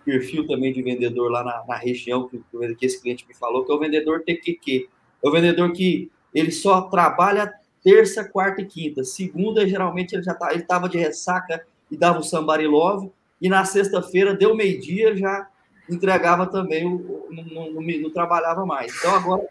[0.06, 2.42] perfil também de vendedor lá na, na região que,
[2.76, 4.88] que, esse cliente me falou, que é o vendedor TQQ.
[5.24, 7.52] É o vendedor que ele só trabalha
[7.84, 9.04] terça, quarta e quinta.
[9.04, 13.12] Segunda, geralmente, ele já tá, estava de ressaca e dava o somebody love.
[13.42, 15.48] E na sexta-feira, deu meio-dia, já
[15.90, 18.96] entregava também, o, não, não, não, trabalhava mais.
[18.98, 19.48] Então, agora,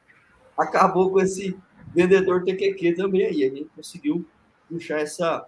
[0.57, 1.57] acabou com esse
[1.95, 3.45] vendedor TQQ também aí.
[3.45, 4.25] A gente conseguiu
[4.69, 5.47] puxar essa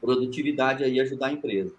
[0.00, 1.74] produtividade aí, ajudar a empresa.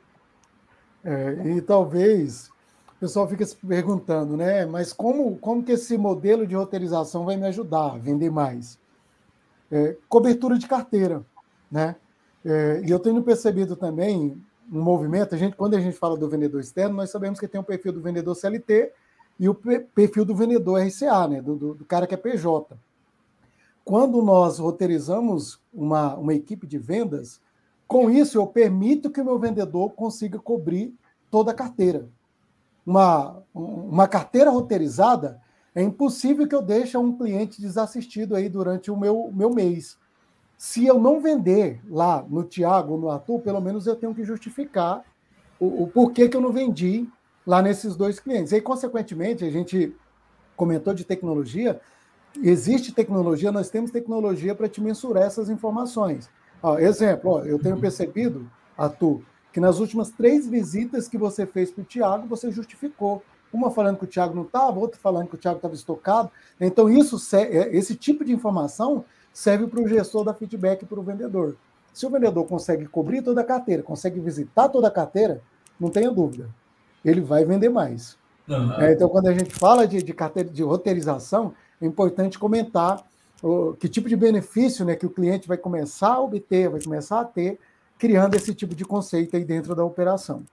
[1.04, 2.50] É, e talvez
[2.90, 4.66] o pessoal fica se perguntando, né?
[4.66, 8.78] Mas como, como que esse modelo de roteirização vai me ajudar a vender mais?
[9.72, 11.24] É, cobertura de carteira,
[11.72, 11.96] né?
[12.44, 16.30] É, e eu tenho percebido também um movimento, a gente, quando a gente fala do
[16.30, 18.92] vendedor externo, nós sabemos que tem o um perfil do vendedor CLT
[19.40, 21.42] e o perfil do vendedor RCA, né?
[21.42, 22.78] Do, do, do cara que é PJ.
[23.84, 27.42] Quando nós roteirizamos uma, uma equipe de vendas,
[27.88, 30.94] com isso, eu permito que o meu vendedor consiga cobrir
[31.32, 32.08] toda a carteira.
[32.86, 35.42] Uma, uma carteira roteirizada
[35.74, 39.98] é impossível que eu deixe um cliente desassistido aí durante o meu, meu mês.
[40.60, 44.26] Se eu não vender lá no Tiago ou no Arthur, pelo menos eu tenho que
[44.26, 45.06] justificar
[45.58, 47.08] o, o porquê que eu não vendi
[47.48, 48.52] lá nesses dois clientes.
[48.52, 49.96] E aí, consequentemente, a gente
[50.58, 51.80] comentou de tecnologia,
[52.44, 56.30] existe tecnologia, nós temos tecnologia para te mensurar essas informações.
[56.62, 58.46] Ó, exemplo, ó, eu tenho percebido,
[58.78, 59.22] Arthur,
[59.54, 63.24] que nas últimas três visitas que você fez para o Tiago, você justificou.
[63.52, 66.30] Uma falando que o Tiago não estava, outra falando que o Tiago estava estocado.
[66.60, 71.04] Então, isso, é, esse tipo de informação serve para o gestor dar feedback para o
[71.04, 71.56] vendedor.
[71.94, 75.42] Se o vendedor consegue cobrir toda a carteira, consegue visitar toda a carteira,
[75.80, 76.50] não tenha dúvida,
[77.04, 78.18] ele vai vender mais.
[78.48, 78.74] Uhum.
[78.74, 83.04] É, então, quando a gente fala de, de carteira de roteirização, é importante comentar
[83.42, 87.22] o, que tipo de benefício né, que o cliente vai começar a obter, vai começar
[87.22, 87.60] a ter,
[87.98, 90.44] criando esse tipo de conceito aí dentro da operação.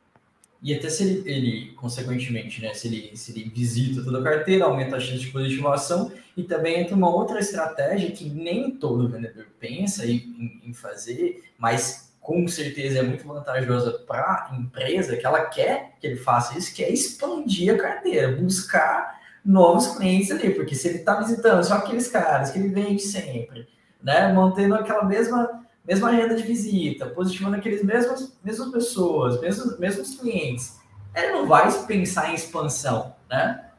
[0.63, 4.65] E até se ele, ele, consequentemente, né, se ele, se ele visita toda a carteira,
[4.65, 9.47] aumenta a chance de positivação e também entra uma outra estratégia que nem todo vendedor
[9.61, 15.47] pensa em, em fazer, mas com certeza é muito vantajosa para a empresa que ela
[15.47, 20.75] quer que ele faça isso, que é expandir a carteira, buscar novos clientes ali, porque
[20.75, 23.69] se ele está visitando só aqueles caras que ele vende sempre,
[24.03, 30.17] né, mantendo aquela mesma mesma agenda de visita, positivando aqueles mesmos mesmas pessoas, mesmos mesmos
[30.17, 30.81] clientes,
[31.15, 33.71] ele não vai pensar em expansão, né?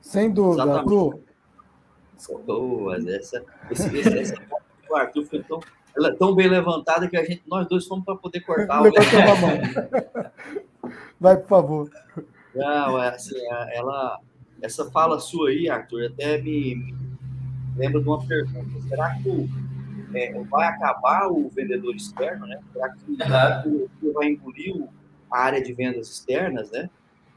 [0.00, 1.20] Sem dúvida, Arthur.
[2.46, 4.34] Boa, essa, esse, esse, essa,
[4.88, 5.60] o Arthur foi tão,
[5.96, 8.82] ela é tão bem levantada que a gente, nós dois fomos para poder cortar.
[11.20, 11.90] Vai, por favor.
[12.54, 14.18] Não, é assim, é, ela,
[14.62, 16.94] essa fala sua aí, Arthur, até me,
[17.76, 18.80] lembra de uma pergunta.
[18.88, 19.50] Será que
[20.14, 22.60] é, vai acabar o vendedor externo, né?
[22.72, 24.12] Será que uhum.
[24.12, 24.84] vai engolir
[25.30, 26.88] a área de vendas externas, né?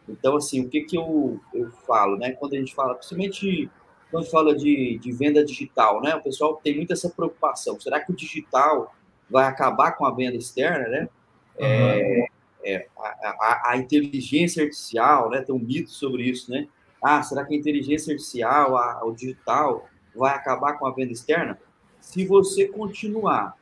[0.08, 2.32] Então, assim, o que que eu, eu falo, né?
[2.32, 3.70] Quando a gente fala, principalmente
[4.12, 6.16] quando fala de, de venda digital, né?
[6.16, 7.80] O pessoal tem muito essa preocupação.
[7.80, 8.94] Será que o digital
[9.30, 11.10] vai acabar com a venda externa, né?
[11.60, 11.66] Uhum.
[11.66, 12.28] É,
[12.64, 15.42] é, a, a, a, inteligência artificial, né?
[15.42, 16.68] Tem um mito sobre isso, né?
[17.02, 21.58] Ah, será que a inteligência artificial, a, o digital, vai acabar com a venda externa?
[22.00, 23.58] Se você continuar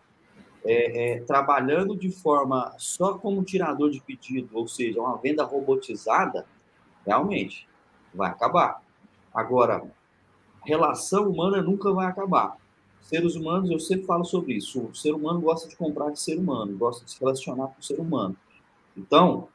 [0.64, 6.46] é, é, trabalhando de forma só como tirador de pedido, ou seja, uma venda robotizada,
[7.06, 7.68] realmente
[8.14, 8.82] vai acabar.
[9.34, 9.90] Agora,
[10.66, 12.58] relação humana nunca vai acabar.
[13.02, 14.82] Seres humanos, eu sempre falo sobre isso.
[14.82, 17.84] O ser humano gosta de comprar de ser humano, gosta de se relacionar com o
[17.84, 18.36] ser humano.
[18.98, 19.48] Então,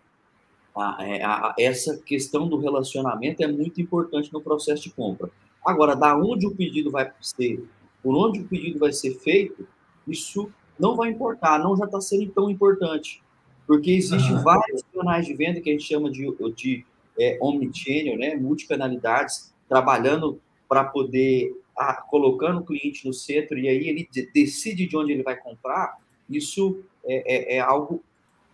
[0.74, 5.30] a, é, a, essa questão do relacionamento é muito importante no processo de compra.
[5.64, 7.62] Agora, da onde o pedido vai ser,
[8.02, 9.66] por onde o pedido vai ser feito,
[10.06, 13.22] isso não vai importar, não já está sendo tão importante,
[13.66, 14.42] porque existem uhum.
[14.42, 16.84] vários canais de venda que a gente chama de, de
[17.18, 23.88] é, omnichannel, né, multicanalidades, trabalhando para poder a, colocando o cliente no centro e aí
[23.88, 25.96] ele decide de onde ele vai comprar,
[26.28, 28.02] isso é, é, é algo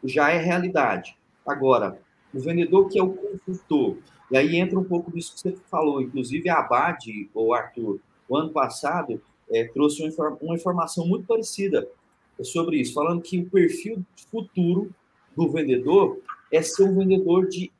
[0.04, 1.16] já é realidade.
[1.46, 2.00] Agora,
[2.32, 3.96] o vendedor que é o consultor,
[4.30, 8.37] e aí entra um pouco disso que você falou, inclusive a Abad, ou Arthur, o
[8.37, 11.88] ano passado, é, trouxe uma, uma, informação muito parecida
[12.42, 14.90] sobre isso, falando que o perfil futuro
[15.37, 16.18] do vendedor
[16.52, 17.70] é ser um vendedor de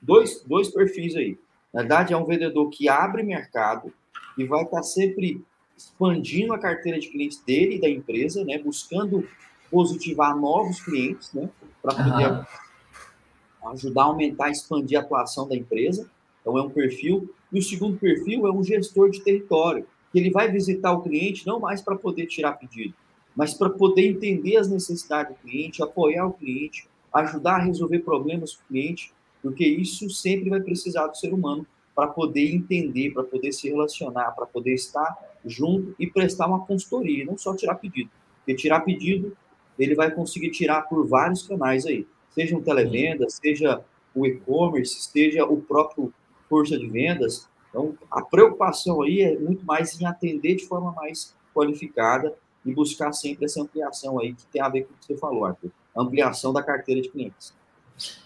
[0.00, 1.38] dois, dois perfis aí.
[1.72, 3.92] Na verdade, é um vendedor que abre mercado
[4.36, 5.42] e vai estar sempre
[5.76, 8.58] expandindo a carteira de clientes dele e da empresa, né?
[8.58, 9.26] Buscando
[9.70, 11.48] positivar novos clientes, né?
[11.80, 13.70] Para poder uhum.
[13.70, 16.08] ajudar a aumentar, expandir a atuação da empresa.
[16.40, 17.32] Então, é um perfil.
[17.52, 21.46] E o segundo perfil é um gestor de território, que ele vai visitar o cliente
[21.46, 22.94] não mais para poder tirar pedido,
[23.34, 28.52] mas para poder entender as necessidades do cliente, apoiar o cliente, ajudar a resolver problemas
[28.52, 33.52] do cliente porque isso sempre vai precisar do ser humano para poder entender, para poder
[33.52, 38.08] se relacionar, para poder estar junto e prestar uma consultoria, não só tirar pedido.
[38.38, 39.36] Porque tirar pedido,
[39.78, 43.84] ele vai conseguir tirar por vários canais aí, seja um televenda, seja
[44.14, 46.14] o e-commerce, seja o próprio
[46.48, 47.48] força de vendas.
[47.72, 53.12] Então, a preocupação aí é muito mais em atender de forma mais qualificada e buscar
[53.12, 56.52] sempre essa ampliação aí que tem a ver com o que você falou, Arthur, ampliação
[56.52, 57.54] da carteira de clientes.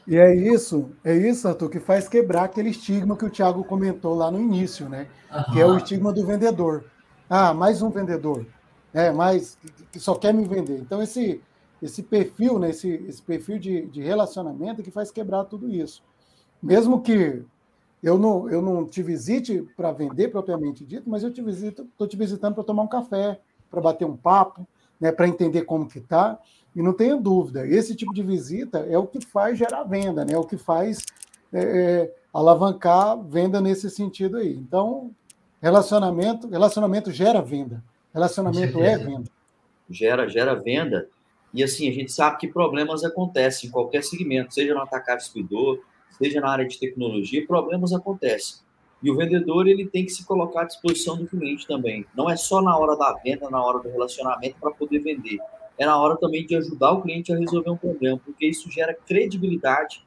[0.06, 4.14] E é isso, é isso, Arthur, que faz quebrar aquele estigma que o Thiago comentou
[4.14, 5.08] lá no início, né?
[5.32, 5.52] Uhum.
[5.52, 6.84] Que é o estigma do vendedor.
[7.28, 8.46] Ah, mais um vendedor,
[8.92, 9.58] é, mais
[9.92, 10.78] que só quer me vender.
[10.78, 11.40] Então esse
[11.82, 12.70] esse perfil, né?
[12.70, 16.02] Esse, esse perfil de, de relacionamento que faz quebrar tudo isso.
[16.62, 17.42] Mesmo que
[18.02, 22.06] eu não, eu não te visite para vender propriamente dito, mas eu te visito, estou
[22.06, 23.40] te visitando para tomar um café,
[23.70, 24.66] para bater um papo,
[25.00, 26.38] né, para entender como que está.
[26.74, 30.34] E não tenha dúvida, esse tipo de visita é o que faz gerar venda, né?
[30.34, 31.06] é o que faz
[31.50, 34.54] é, é, alavancar venda nesse sentido aí.
[34.54, 35.10] Então,
[35.60, 37.82] relacionamento, relacionamento gera venda.
[38.12, 39.30] Relacionamento é venda.
[39.88, 41.08] Gera, gera venda.
[41.54, 45.80] E assim, a gente sabe que problemas acontecem em qualquer segmento, seja no atacado distribuidor,
[46.10, 48.58] seja na área de tecnologia, problemas acontecem.
[49.02, 52.06] E o vendedor ele tem que se colocar à disposição do cliente também.
[52.14, 55.38] Não é só na hora da venda, na hora do relacionamento para poder vender.
[55.78, 58.94] É na hora também de ajudar o cliente a resolver um problema, porque isso gera
[58.94, 60.02] credibilidade,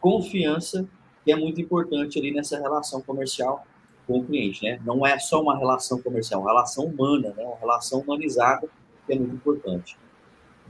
[0.00, 0.88] confiança,
[1.24, 3.64] que é muito importante ali nessa relação comercial
[4.06, 4.80] com o cliente, né?
[4.84, 7.44] Não é só uma relação comercial, uma relação humana, né?
[7.44, 8.68] Uma relação humanizada
[9.06, 9.96] que é muito importante.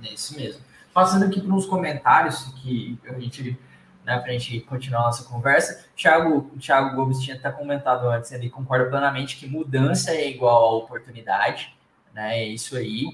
[0.02, 0.62] É isso mesmo.
[0.92, 3.58] Passando aqui para uns comentários que a gente
[4.04, 5.86] né, para a gente continuar a nossa conversa.
[5.92, 10.28] O Thiago, o Thiago Gomes tinha até comentado antes, ele concorda plenamente que mudança é
[10.28, 11.74] igual a oportunidade,
[12.12, 12.40] né?
[12.40, 13.04] É isso aí.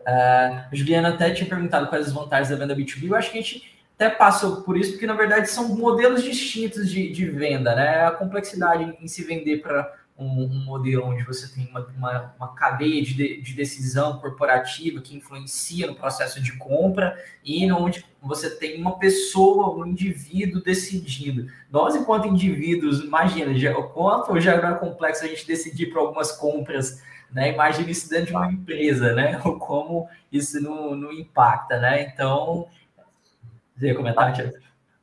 [0.00, 3.08] Uh, a Juliana até tinha perguntado quais as vantagens da venda B2B.
[3.08, 6.90] Eu acho que a gente até passou por isso, porque na verdade são modelos distintos
[6.90, 8.06] de, de venda, né?
[8.06, 12.54] A complexidade em se vender para um, um, modelo onde você tem uma, uma, uma
[12.54, 18.80] cadeia de, de, decisão corporativa que influencia no processo de compra e onde você tem
[18.80, 21.50] uma pessoa, um indivíduo decidindo.
[21.70, 26.30] Nós, enquanto indivíduos, imagina já, o quanto já é complexo a gente decidir para algumas
[26.32, 27.02] compras,
[27.32, 27.52] né?
[27.52, 29.40] Imagina isso dentro de uma empresa, né?
[29.44, 32.02] Ou como isso não, não impacta, né?
[32.02, 32.68] Então,
[33.76, 34.52] você ia comentar, Tiago?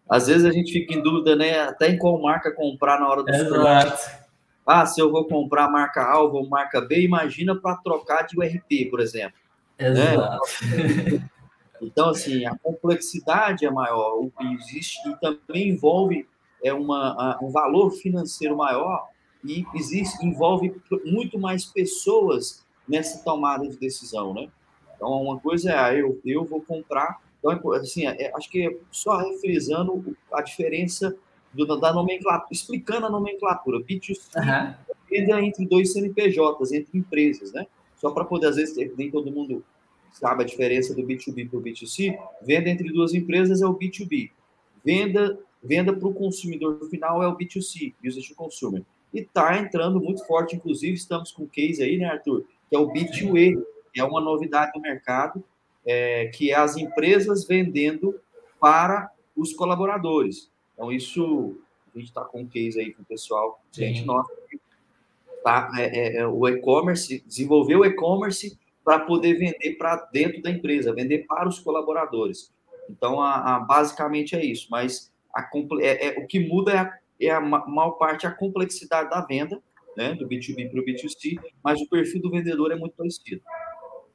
[0.10, 1.60] Às vezes a gente fica em dúvida, né?
[1.60, 4.21] Até em qual marca comprar na hora do Exato.
[4.66, 8.90] Ah, se eu vou comprar marca A ou marca B, imagina para trocar de URP,
[8.90, 9.38] por exemplo.
[9.78, 10.40] Exato.
[10.66, 11.30] Né?
[11.84, 16.28] Então, assim, a complexidade é maior, existe e também envolve
[16.64, 19.08] é uma, um valor financeiro maior
[19.44, 24.48] e existe, envolve muito mais pessoas nessa tomada de decisão, né?
[24.96, 28.78] Então, uma coisa é, ah, eu, eu vou comprar, então, assim, é, acho que é
[28.92, 31.16] só refrisando a diferença
[31.54, 33.80] do, da nomenclatura, explicando a nomenclatura.
[33.80, 34.74] B2C uhum.
[35.10, 37.66] venda entre dois CNPJs, entre empresas, né?
[37.98, 39.64] Só para poder, às vezes, nem todo mundo
[40.12, 42.18] sabe a diferença do B2B para o B2C.
[42.42, 44.32] Venda entre duas empresas é o B2B.
[44.84, 48.84] Venda, venda para o consumidor final é o B2C, Business to Consumer.
[49.14, 52.46] E está entrando muito forte, inclusive, estamos com o case aí, né, Arthur?
[52.70, 53.62] Que é o B2E,
[53.94, 55.44] que é uma novidade no mercado,
[55.86, 58.20] é, que é as empresas vendendo
[58.60, 60.51] para os colaboradores.
[60.82, 61.62] Então, isso,
[61.94, 64.34] a gente está com um case aí com o pessoal, gente nossa,
[65.44, 65.70] tá?
[65.78, 70.92] É, é, é, o e-commerce, desenvolver o e-commerce para poder vender para dentro da empresa,
[70.92, 72.52] vender para os colaboradores.
[72.90, 75.48] Então, a, a basicamente é isso, mas a,
[75.82, 79.62] é, é, o que muda é a, é a maior parte a complexidade da venda,
[79.96, 83.40] né, do B2B para o B2C, mas o perfil do vendedor é muito parecido.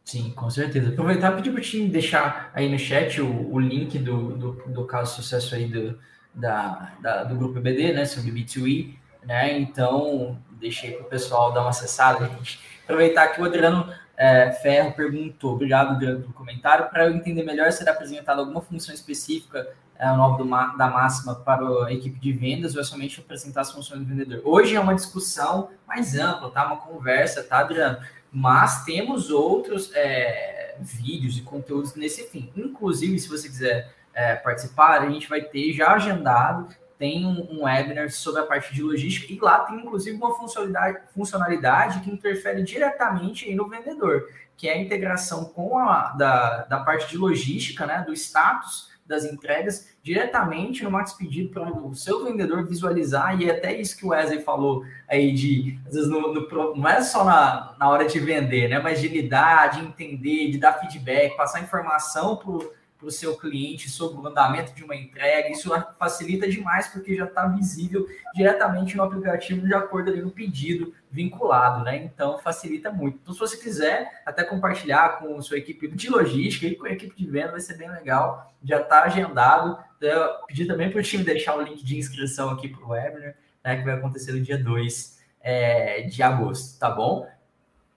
[0.04, 0.88] Sim, com certeza.
[0.88, 4.52] Aproveitar e pedir para o time deixar aí no chat o, o link do, do,
[4.72, 5.96] do caso sucesso aí do,
[6.36, 11.62] da, da, do grupo BD, né, sobre B2E, né, então deixei para o pessoal dar
[11.62, 12.60] uma acessada, gente.
[12.84, 17.72] Aproveitar que o Adriano é, Ferro perguntou, obrigado Adriano pelo comentário, para eu entender melhor,
[17.72, 19.66] será apresentada alguma função específica
[19.98, 23.72] é, nova do, da máxima para a equipe de vendas ou é somente apresentar as
[23.72, 24.42] funções do vendedor?
[24.44, 26.66] Hoje é uma discussão mais ampla, tá?
[26.66, 27.98] Uma conversa, tá, Adriano?
[28.30, 32.50] Mas temos outros é, vídeos e conteúdos nesse fim.
[32.54, 37.64] Inclusive, se você quiser é, participar, a gente vai ter já agendado, tem um, um,
[37.64, 42.62] webinar sobre a parte de logística e lá tem inclusive uma funcionalidade, funcionalidade que interfere
[42.62, 48.02] diretamente no vendedor, que é a integração com a da, da parte de logística, né,
[48.06, 53.52] do status das entregas diretamente no Max Pedido para o seu vendedor visualizar, e é
[53.52, 57.22] até isso que o Wesley falou aí de, às vezes, no, no, não é só
[57.22, 58.80] na, na hora de vender, né?
[58.80, 62.66] Mas de lidar, de entender, de dar feedback, passar informação para
[62.98, 65.50] para o seu cliente sobre o andamento de uma entrega.
[65.50, 70.94] Isso facilita demais porque já está visível diretamente no aplicativo de acordo ali no pedido
[71.10, 71.96] vinculado, né?
[71.96, 73.18] Então facilita muito.
[73.22, 77.14] Então, se você quiser até compartilhar com sua equipe de logística e com a equipe
[77.16, 78.52] de venda, vai ser bem legal.
[78.62, 79.78] Já está agendado.
[80.00, 83.34] Eu pedi também para o time deixar o link de inscrição aqui para o webinar,
[83.62, 83.76] né?
[83.76, 87.28] Que vai acontecer no dia 2 é, de agosto, tá bom?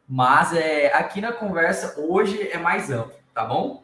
[0.08, 3.84] Mas é, aqui na conversa hoje é mais amplo, tá bom?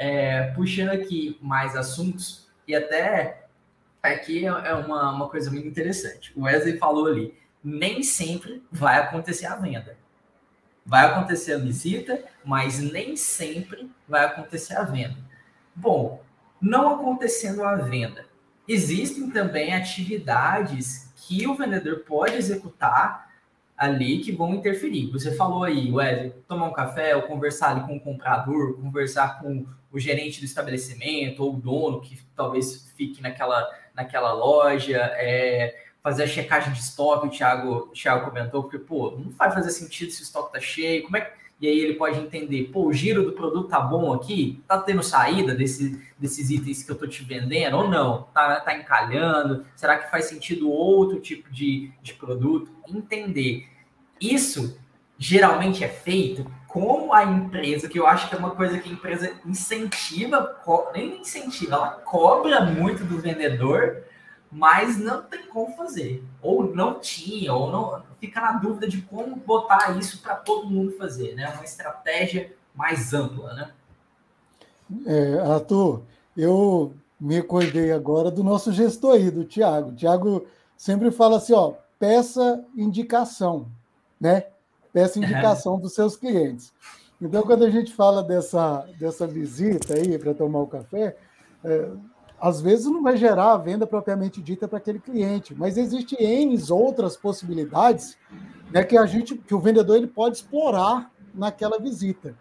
[0.00, 3.48] É, puxando aqui mais assuntos, e até
[4.00, 6.32] aqui é, é uma, uma coisa muito interessante.
[6.36, 7.34] O Wesley falou ali:
[7.64, 9.96] nem sempre vai acontecer a venda.
[10.86, 15.18] Vai acontecer a visita, mas nem sempre vai acontecer a venda.
[15.74, 16.22] Bom,
[16.60, 18.24] não acontecendo a venda,
[18.66, 23.27] existem também atividades que o vendedor pode executar
[23.78, 25.08] ali que vão interferir.
[25.12, 29.64] Você falou aí, Wesley, tomar um café, ou conversar ali com o comprador, conversar com
[29.92, 33.64] o gerente do estabelecimento, ou o dono que talvez fique naquela,
[33.94, 39.12] naquela loja, é, fazer a checagem de estoque, o Thiago, o Thiago comentou, porque, pô,
[39.12, 41.38] não vai fazer sentido se o estoque tá cheio, como é que...
[41.60, 44.62] E aí ele pode entender, pô, o giro do produto tá bom aqui?
[44.68, 48.28] Tá tendo saída desse, desses itens que eu tô te vendendo ou não?
[48.32, 49.66] Tá, tá encalhando?
[49.74, 52.70] Será que faz sentido outro tipo de, de produto?
[52.88, 53.66] Entender.
[54.20, 54.78] Isso
[55.18, 58.92] geralmente é feito como a empresa, que eu acho que é uma coisa que a
[58.92, 60.56] empresa incentiva,
[60.94, 64.04] nem incentiva, ela cobra muito do vendedor,
[64.50, 66.24] mas não tem como fazer.
[66.42, 70.92] Ou não tinha, ou não fica na dúvida de como botar isso para todo mundo
[70.92, 71.48] fazer, né?
[71.54, 73.70] Uma estratégia mais ampla, né?
[75.06, 76.02] É, Arthur,
[76.36, 79.92] eu me acordei agora do nosso gestor aí, do Tiago.
[79.92, 80.46] Tiago
[80.76, 83.66] sempre fala assim, ó, peça indicação,
[84.20, 84.44] né?
[84.92, 86.72] peça indicação dos seus clientes.
[87.20, 91.16] Então, quando a gente fala dessa, dessa visita aí para tomar o café,
[91.64, 91.88] é,
[92.40, 96.56] às vezes não vai gerar a venda propriamente dita para aquele cliente, mas existe N
[96.70, 98.16] outras possibilidades
[98.72, 102.34] né, que a gente, que o vendedor ele pode explorar naquela visita.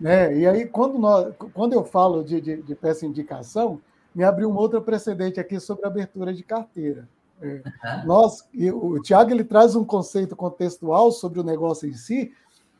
[0.00, 0.38] Né?
[0.38, 3.80] E aí, quando, nós, quando eu falo de, de, de peça indicação,
[4.14, 7.08] me abriu um outro precedente aqui sobre abertura de carteira.
[7.40, 7.62] É.
[8.04, 12.32] Nós, o Tiago ele traz um conceito contextual sobre o negócio em si,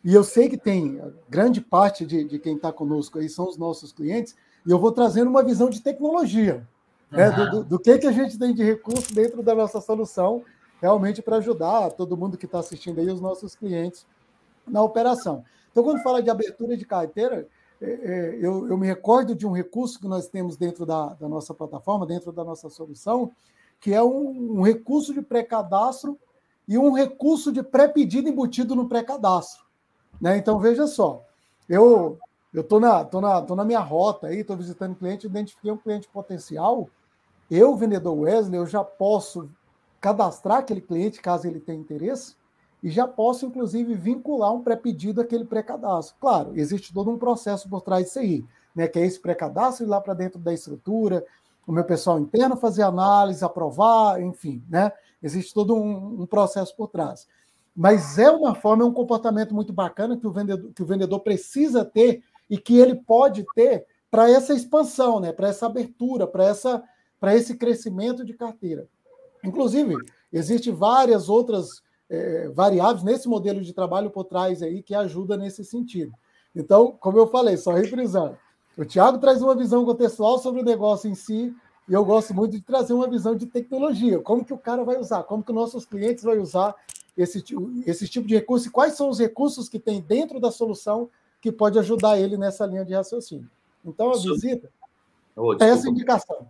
[0.04, 3.56] e eu sei que tem grande parte de, de quem está conosco aí são os
[3.56, 4.36] nossos clientes,
[4.68, 6.68] e eu vou trazendo uma visão de tecnologia,
[7.10, 10.44] né, do, do, do, que, que a gente tem de recurso dentro da nossa solução,
[10.78, 14.06] realmente para ajudar todo mundo que está assistindo aí, os nossos clientes,
[14.66, 15.42] na operação.
[15.72, 17.48] Então, quando fala de abertura de carteira,
[17.80, 21.26] é, é, eu, eu, me recordo de um recurso que nós temos dentro da, da
[21.30, 23.32] nossa plataforma, dentro da nossa solução,
[23.80, 26.18] que é um, um recurso de pré-cadastro
[26.68, 29.64] e um recurso de pré-pedido embutido no pré-cadastro.
[30.20, 30.36] Né?
[30.36, 31.24] Então, veja só,
[31.66, 32.18] eu
[32.52, 35.76] eu tô na, tô na, tô na minha rota aí, estou visitando cliente, identifiquei um
[35.76, 36.88] cliente potencial.
[37.50, 39.48] Eu, vendedor Wesley, eu já posso
[40.00, 42.36] cadastrar aquele cliente caso ele tenha interesse
[42.82, 46.16] e já posso, inclusive, vincular um pré-pedido àquele pré-cadastro.
[46.20, 48.44] Claro, existe todo um processo por trás disso aí,
[48.74, 48.86] né?
[48.86, 51.24] Que é esse pré-cadastro ir lá para dentro da estrutura,
[51.66, 54.92] o meu pessoal interno fazer análise, aprovar, enfim, né?
[55.22, 57.26] Existe todo um, um, processo por trás.
[57.74, 61.20] Mas é uma forma, é um comportamento muito bacana que o vendedor, que o vendedor
[61.20, 65.32] precisa ter e que ele pode ter para essa expansão, né?
[65.32, 66.82] Para essa abertura, para essa
[67.20, 68.86] para esse crescimento de carteira.
[69.44, 69.96] Inclusive,
[70.32, 75.64] existem várias outras é, variáveis nesse modelo de trabalho por trás aí que ajuda nesse
[75.64, 76.12] sentido.
[76.54, 78.36] Então, como eu falei, só reprisando,
[78.76, 81.52] o Tiago traz uma visão contextual sobre o negócio em si,
[81.88, 84.20] e eu gosto muito de trazer uma visão de tecnologia.
[84.20, 85.22] Como que o cara vai usar?
[85.24, 86.74] Como que os nossos clientes vão usar
[87.16, 87.42] esse,
[87.86, 88.68] esse tipo de recurso?
[88.68, 92.66] E quais são os recursos que tem dentro da solução que pode ajudar ele nessa
[92.66, 93.48] linha de raciocínio?
[93.84, 94.70] Então, a visita,
[95.36, 96.48] oh, peça indicação.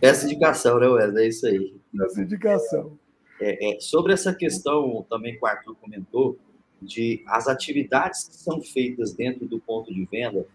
[0.00, 1.24] Peça indicação, né, Wesley?
[1.24, 1.74] É isso aí.
[1.96, 2.98] Peça indicação.
[3.40, 6.38] É, é, sobre essa questão, também que o Arthur comentou,
[6.80, 10.46] de as atividades que são feitas dentro do ponto de venda,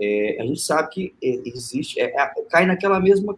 [0.00, 3.36] é, a gente sabe que é, existe, é, é, cai naquela mesma,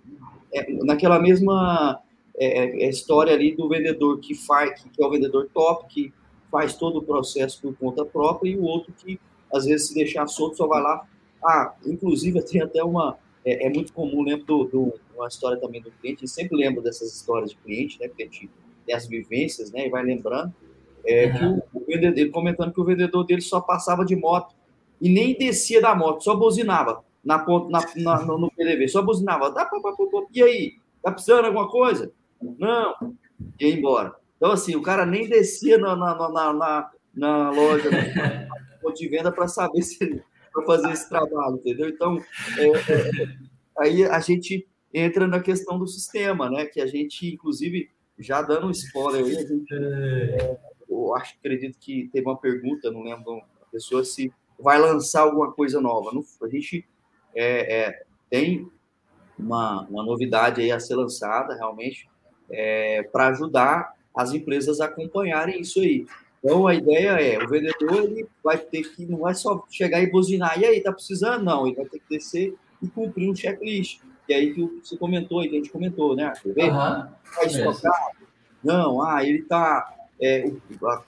[0.53, 2.01] é, naquela mesma
[2.37, 6.13] é, história ali do vendedor que faz, que, é o vendedor top, que
[6.51, 9.21] faz todo o processo por conta própria, e o outro que,
[9.53, 11.07] às vezes, se deixar solto, só vai lá.
[11.45, 13.19] Ah, inclusive, tem até uma.
[13.45, 17.15] É, muito comum, lembro do, do, uma história também do cliente, eu sempre lembro dessas
[17.15, 18.09] histórias de cliente, né?
[18.09, 18.51] Porque a gente
[18.85, 19.87] tem as vivências, né?
[19.87, 20.53] E vai lembrando.
[21.05, 24.55] É, que o, o vendedor, comentando que o vendedor dele só passava de moto
[25.01, 29.55] e nem descia da moto, só buzinava na, na, na no PDV, só buzinava.
[30.33, 32.13] E aí, tá precisando de alguma coisa?
[32.41, 32.95] Não,
[33.61, 34.15] e ia embora.
[34.39, 37.91] Então, assim, o cara nem descia na, na, na, na, na loja
[38.95, 40.23] de venda para saber se
[40.53, 41.89] para fazer esse trabalho, entendeu?
[41.89, 42.17] Então,
[42.57, 43.37] é, é,
[43.79, 46.65] aí a gente entra na questão do sistema, né?
[46.65, 50.59] Que a gente, inclusive, já dando um spoiler aí, a gente, é,
[50.89, 55.53] eu acho, acredito que teve uma pergunta, não lembro a pessoa se vai lançar alguma
[55.53, 56.11] coisa nova.
[56.43, 56.89] A gente
[57.35, 58.71] é, é, tem
[59.39, 62.09] uma, uma novidade aí a ser lançada, realmente,
[62.51, 66.05] é, para ajudar as empresas acompanharem isso aí.
[66.43, 70.11] Então, a ideia é, o vendedor ele vai ter que, não vai só chegar e
[70.11, 71.45] buzinar, e aí, tá precisando?
[71.45, 72.53] Não, ele vai ter que descer
[72.83, 74.01] e cumprir um checklist.
[74.27, 76.33] Que é aí que você comentou, aí que a gente comentou, né?
[76.45, 76.55] Uhum.
[76.55, 78.11] Vai estocar?
[78.63, 80.51] Não, ah, ele tá é,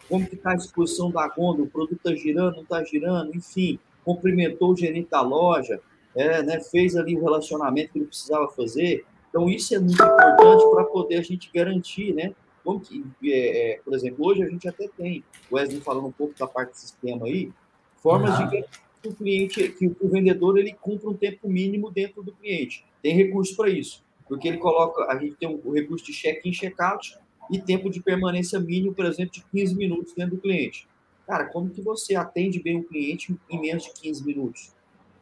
[0.09, 3.77] como que está a disposição da gôndola, o produto está girando, não está girando, enfim,
[4.05, 5.81] cumprimentou o gerente da loja,
[6.15, 9.05] é, né, fez ali o relacionamento que ele precisava fazer.
[9.29, 12.33] Então, isso é muito importante para poder a gente garantir, né?
[12.65, 16.13] Como que, é, é, por exemplo, hoje a gente até tem, o Wesley falando um
[16.13, 17.51] pouco da parte do sistema aí,
[17.97, 18.49] formas uhum.
[18.49, 18.63] de
[19.03, 22.85] que o cliente, que o vendedor, ele cumpra um tempo mínimo dentro do cliente.
[23.03, 24.05] Tem recurso para isso.
[24.29, 27.17] Porque ele coloca, a gente tem o recurso de check-in, check-out
[27.51, 30.87] e tempo de permanência mínimo, por exemplo, de 15 minutos dentro do cliente.
[31.27, 34.73] Cara, como que você atende bem o cliente em menos de 15 minutos?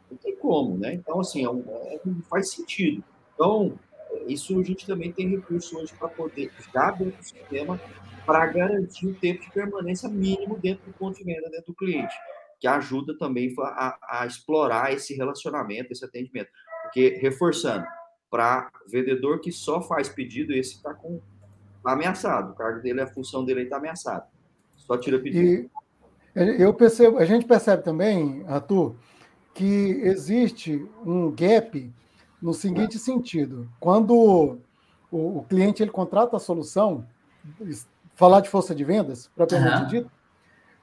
[0.09, 0.93] Não tem como, né?
[0.93, 3.03] Então, assim, é um, é, não faz sentido.
[3.33, 3.79] Então,
[4.27, 7.79] isso a gente também tem recurso hoje para poder já dentro do sistema
[8.25, 12.13] para garantir o tempo de permanência mínimo dentro do ponto de venda, dentro do cliente,
[12.59, 16.49] que ajuda também a, a explorar esse relacionamento, esse atendimento.
[16.83, 17.85] Porque, reforçando,
[18.29, 21.19] para vendedor que só faz pedido, esse está com
[21.83, 22.51] tá ameaçado.
[22.51, 24.27] O cargo dele, a função dele está ameaçada.
[24.77, 25.69] Só tira pedido.
[26.35, 28.95] E eu percebo, a gente percebe também, Arthur,
[29.53, 31.91] que existe um gap
[32.41, 34.15] no seguinte sentido: quando
[35.11, 37.05] o, o cliente ele contrata a solução,
[38.15, 39.87] falar de força de vendas, propriamente uhum.
[39.87, 40.11] dito,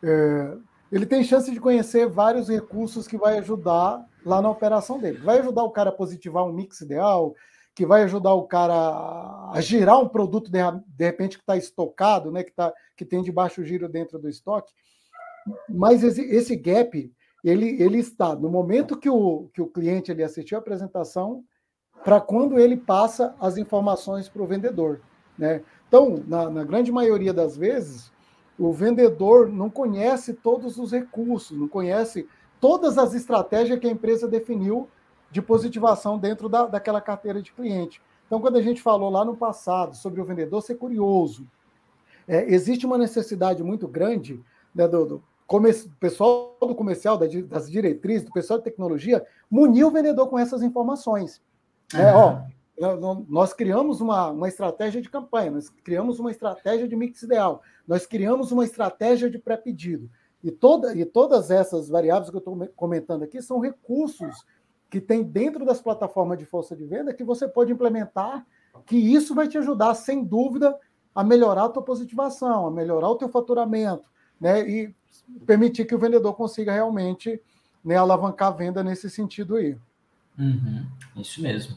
[0.02, 0.56] é,
[0.90, 5.18] ele tem chance de conhecer vários recursos que vai ajudar lá na operação dele.
[5.18, 7.34] Vai ajudar o cara a positivar um mix ideal,
[7.74, 12.30] que vai ajudar o cara a girar um produto de, de repente que está estocado,
[12.30, 14.72] né, que, tá, que tem de baixo giro dentro do estoque.
[15.68, 17.12] Mas esse, esse gap
[17.48, 21.44] ele, ele está no momento que o, que o cliente ele assistiu a apresentação
[22.04, 25.00] para quando ele passa as informações para o vendedor.
[25.38, 25.62] Né?
[25.86, 28.12] Então, na, na, grande maioria das vezes,
[28.58, 32.28] o vendedor não conhece todos os recursos, não conhece
[32.60, 34.88] todas as estratégias que a empresa definiu
[35.30, 38.02] de positivação dentro da, daquela carteira de cliente.
[38.26, 41.46] Então, quando a gente falou lá no passado sobre o vendedor ser curioso,
[42.26, 44.42] é, existe uma necessidade muito grande
[44.74, 45.22] né, do, do
[46.00, 51.40] pessoal do comercial, das diretrizes, do pessoal de tecnologia, munir o vendedor com essas informações.
[51.94, 52.42] É, ó,
[53.28, 58.06] nós criamos uma, uma estratégia de campanha, nós criamos uma estratégia de mix ideal, nós
[58.06, 60.10] criamos uma estratégia de pré-pedido.
[60.42, 64.44] E, toda, e todas essas variáveis que eu estou comentando aqui são recursos
[64.90, 68.46] que tem dentro das plataformas de força de venda que você pode implementar,
[68.84, 70.76] que isso vai te ajudar, sem dúvida,
[71.14, 74.08] a melhorar a tua positivação, a melhorar o teu faturamento,
[74.40, 74.68] né?
[74.68, 74.94] E
[75.46, 77.40] permitir que o vendedor consiga realmente
[77.84, 79.76] né, alavancar a venda nesse sentido aí.
[80.38, 80.86] Uhum,
[81.16, 81.76] isso mesmo.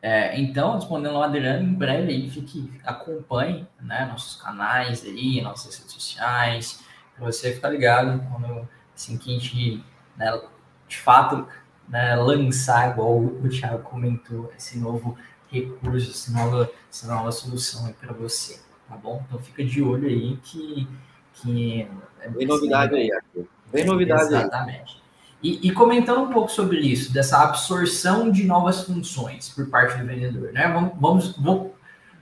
[0.00, 5.76] É, então, respondendo ao Adriano, em breve aí, fique, acompanhe né, nossos canais aí, nossas
[5.76, 6.84] redes sociais,
[7.16, 9.84] para você ficar ligado quando assim que a gente,
[10.16, 10.40] né,
[10.86, 11.46] de fato,
[11.88, 15.16] né, lançar, igual o Thiago comentou, esse novo
[15.50, 19.24] recurso, essa nova, essa nova solução para você, tá bom?
[19.26, 20.86] Então fica de olho aí que.
[21.42, 21.88] Que
[22.20, 23.46] é novidade aí, Arthur.
[23.84, 24.34] Novidade Exatamente.
[24.34, 24.46] aí.
[24.46, 24.98] Exatamente.
[25.40, 30.04] E, e, comentando um pouco sobre isso, dessa absorção de novas funções por parte do
[30.04, 30.66] vendedor, né?
[30.66, 31.70] Vamos, vamos, vamos,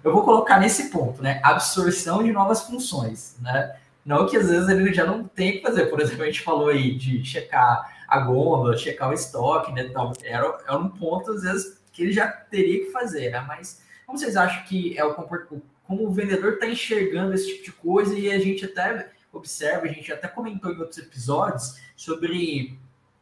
[0.04, 1.40] eu vou colocar nesse ponto, né?
[1.42, 3.74] Absorção de novas funções, né?
[4.04, 6.68] Não que às vezes ele já não tem que fazer, por exemplo, a gente falou
[6.68, 9.86] aí de checar a gôndola, checar o estoque, né?
[9.88, 13.42] Então, era, era um ponto, às vezes, que ele já teria que fazer, né?
[13.48, 17.64] Mas como vocês acham que é o comportamento, como o vendedor está enxergando esse tipo
[17.64, 22.78] de coisa e a gente até observa, a gente até comentou em outros episódios sobre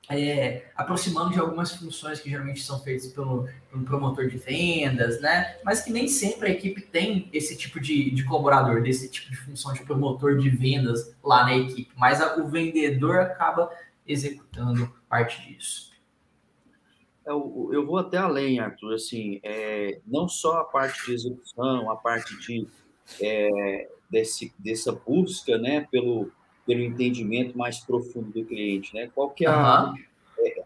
[0.08, 5.56] é, aproximando de algumas funções que geralmente são feitas pelo, pelo, promotor de vendas, né?
[5.64, 9.36] Mas que nem sempre a equipe tem esse tipo de, de colaborador, desse tipo de
[9.36, 13.70] função de promotor de vendas lá na equipe, mas a, o vendedor acaba
[14.06, 15.93] executando parte disso.
[17.26, 21.96] Eu, eu vou até além, Arthur, assim, é, não só a parte de execução, a
[21.96, 22.66] parte de
[23.20, 26.30] é, desse, dessa busca, né, pelo
[26.66, 29.10] pelo entendimento mais profundo do cliente, né?
[29.14, 29.94] Qual que é a, uhum.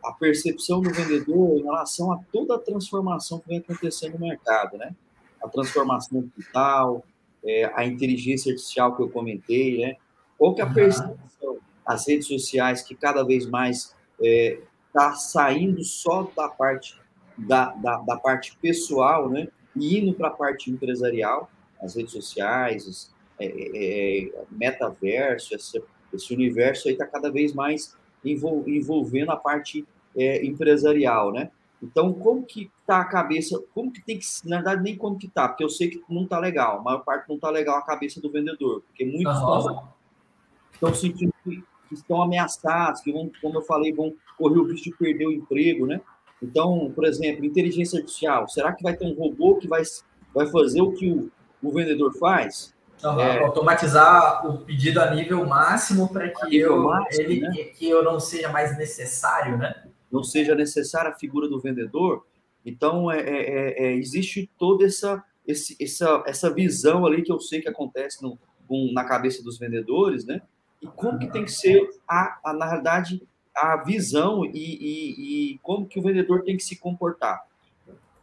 [0.04, 4.76] a percepção do vendedor em relação a toda a transformação que vem acontecendo no mercado,
[4.78, 4.94] né?
[5.42, 7.04] A transformação digital,
[7.44, 9.96] é, a inteligência artificial que eu comentei, né?
[10.36, 11.58] Qual que é a percepção?
[11.84, 14.60] As redes sociais que cada vez mais é,
[14.98, 16.98] tá saindo só da parte
[17.36, 19.46] da, da, da parte pessoal, né?
[19.76, 21.48] E indo para a parte empresarial,
[21.80, 25.80] as redes sociais, é, é, é, metaverso, esse,
[26.12, 29.86] esse universo aí está cada vez mais envolvendo a parte
[30.16, 31.52] é, empresarial, né?
[31.80, 35.28] Então, como que tá a cabeça, como que tem que, na verdade, nem como que
[35.28, 37.82] tá, porque eu sei que não tá legal, a maior parte não tá legal a
[37.82, 39.78] cabeça do vendedor, porque muitos uhum.
[40.72, 44.90] estão sentindo que, que estão ameaçados, que vão, como eu falei, vão correr o risco
[44.90, 46.00] de perder o emprego, né?
[46.42, 49.82] Então, por exemplo, inteligência artificial, será que vai ter um robô que vai,
[50.34, 51.30] vai fazer o que o,
[51.62, 52.74] o vendedor faz?
[53.02, 57.52] Uhum, é, automatizar o pedido a nível máximo para que eu máximo, ele né?
[57.76, 59.84] que eu não seja mais necessário, né?
[60.10, 62.26] Não seja necessária a figura do vendedor.
[62.64, 67.38] Então é, é, é, é existe toda essa, esse, essa essa visão ali que eu
[67.38, 68.36] sei que acontece no,
[68.68, 70.42] um, na cabeça dos vendedores, né?
[70.80, 73.20] E como que tem que ser a, a na verdade
[73.54, 77.44] a visão e, e, e como que o vendedor tem que se comportar.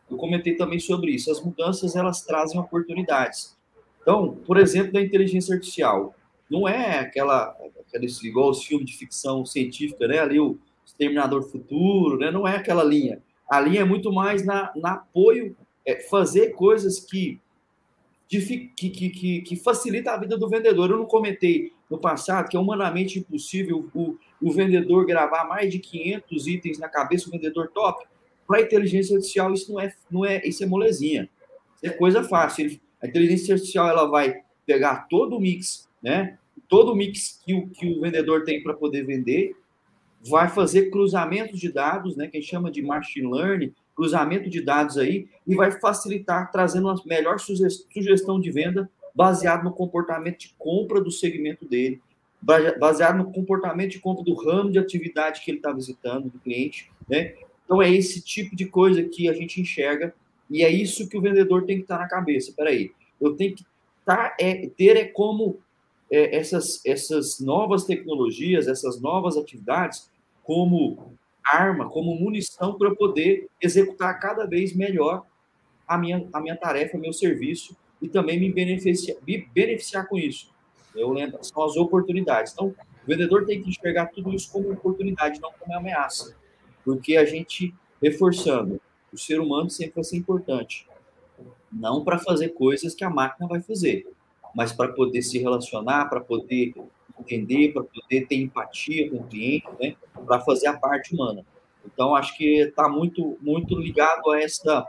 [0.10, 1.30] eu comentei também sobre isso.
[1.30, 3.56] As mudanças elas trazem oportunidades.
[4.01, 6.16] Então, por exemplo, da inteligência artificial,
[6.49, 7.56] não é aquela,
[7.88, 10.20] aquela igual os filmes de ficção científica, né?
[10.20, 12.32] Ali o Exterminador Futuro, né?
[12.32, 13.22] Não é aquela linha.
[13.49, 17.39] A linha é muito mais na, na apoio, é, fazer coisas que
[18.28, 18.39] que,
[18.76, 20.89] que, que, que, facilita a vida do vendedor.
[20.89, 25.80] Eu não comentei no passado que é humanamente impossível o, o vendedor gravar mais de
[25.80, 28.06] 500 itens na cabeça, o vendedor top.
[28.48, 31.30] Para a inteligência artificial, isso não é, não é, isso é molezinha.
[31.76, 32.80] Isso é coisa fácil.
[33.02, 36.38] A inteligência artificial ela vai pegar todo o mix, né?
[36.68, 39.56] Todo o mix que o, que o vendedor tem para poder vender,
[40.28, 42.28] vai fazer cruzamentos de dados, né?
[42.28, 46.88] Que a gente chama de machine learning, cruzamento de dados aí, e vai facilitar trazendo
[46.88, 52.01] uma melhor sugestão de venda baseado no comportamento de compra do segmento dele,
[52.78, 56.91] baseado no comportamento de compra do ramo de atividade que ele está visitando, do cliente,
[57.09, 57.34] né?
[57.63, 60.13] Então é esse tipo de coisa que a gente enxerga
[60.51, 62.53] e é isso que o vendedor tem que estar tá na cabeça.
[62.55, 63.66] Peraí, eu tenho que
[64.03, 65.59] tá, é, ter é como
[66.11, 70.11] é, essas, essas novas tecnologias, essas novas atividades,
[70.43, 75.26] como arma, como munição para poder executar cada vez melhor
[75.88, 77.76] a minha, a minha tarefa, meu serviço
[78.06, 80.53] e também me beneficiar, me beneficiar com isso.
[80.95, 82.53] Eu lembro, são as oportunidades.
[82.53, 86.36] Então, o vendedor tem que enxergar tudo isso como oportunidade, não como ameaça.
[86.84, 88.80] Porque a gente, reforçando,
[89.12, 90.88] o ser humano sempre vai ser importante.
[91.72, 94.08] Não para fazer coisas que a máquina vai fazer,
[94.56, 96.74] mas para poder se relacionar, para poder
[97.20, 99.95] entender, para poder ter empatia com o cliente, né?
[100.26, 101.45] para fazer a parte humana.
[101.86, 104.86] Então, acho que está muito, muito ligado a essa,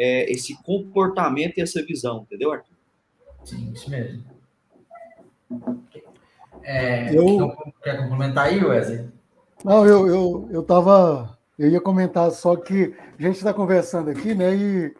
[0.00, 2.74] é, esse comportamento e essa visão, entendeu, Arthur?
[3.44, 4.24] Sim, isso mesmo.
[6.62, 7.28] É, eu...
[7.28, 9.10] Então, quer complementar aí, Wesley?
[9.62, 11.38] Não, eu, eu, eu tava.
[11.58, 14.56] Eu ia comentar só que a gente está conversando aqui, né?
[14.56, 14.96] E,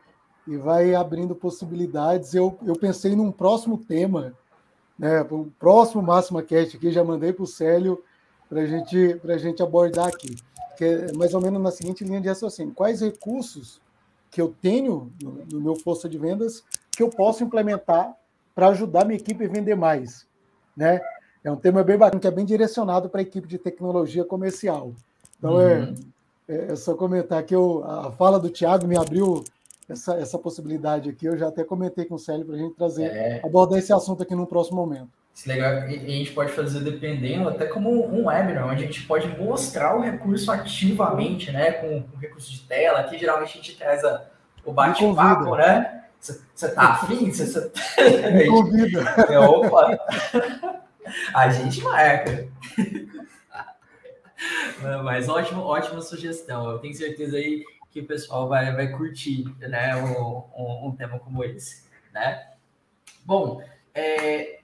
[0.46, 2.34] e vai abrindo possibilidades.
[2.34, 4.34] Eu, eu pensei num próximo tema,
[4.98, 5.22] né?
[5.30, 8.04] O próximo Máxima Cast aqui, já mandei para o Célio
[8.50, 10.36] para gente, a gente abordar aqui.
[10.76, 13.80] Que é mais ou menos na seguinte linha de raciocínio: quais recursos
[14.30, 18.14] que eu tenho no, no meu força de vendas que eu posso implementar
[18.54, 20.26] para ajudar minha equipe a vender mais?
[20.76, 21.00] Né?
[21.42, 24.92] É um tema bem bacana, que é bem direcionado para a equipe de tecnologia comercial.
[25.38, 25.94] Então, é, uhum.
[26.48, 29.42] é, é, só comentar que eu, a fala do Tiago me abriu
[29.88, 31.26] essa, essa possibilidade aqui.
[31.26, 33.40] Eu já até comentei com o Célio para a gente trazer, é.
[33.44, 35.19] abordar esse assunto aqui no próximo momento.
[35.40, 35.88] Isso é legal.
[35.88, 39.96] E, a gente pode fazer dependendo, até como um webinar, onde a gente pode mostrar
[39.96, 41.72] o recurso ativamente, né?
[41.72, 43.00] Com o recurso de tela.
[43.00, 44.26] Aqui geralmente a gente traz a,
[44.66, 46.04] o bate-papo, né?
[46.20, 47.32] Você tá afim?
[47.32, 47.72] Você,
[48.34, 49.00] Me convida.
[49.30, 49.98] É, opa!
[51.32, 52.46] A gente marca.
[55.02, 56.70] Mas ótimo, ótima sugestão.
[56.70, 61.18] Eu tenho certeza aí que o pessoal vai, vai curtir né, um, um, um tema
[61.18, 61.84] como esse.
[62.12, 62.46] Né?
[63.24, 63.62] Bom,
[63.94, 64.59] é,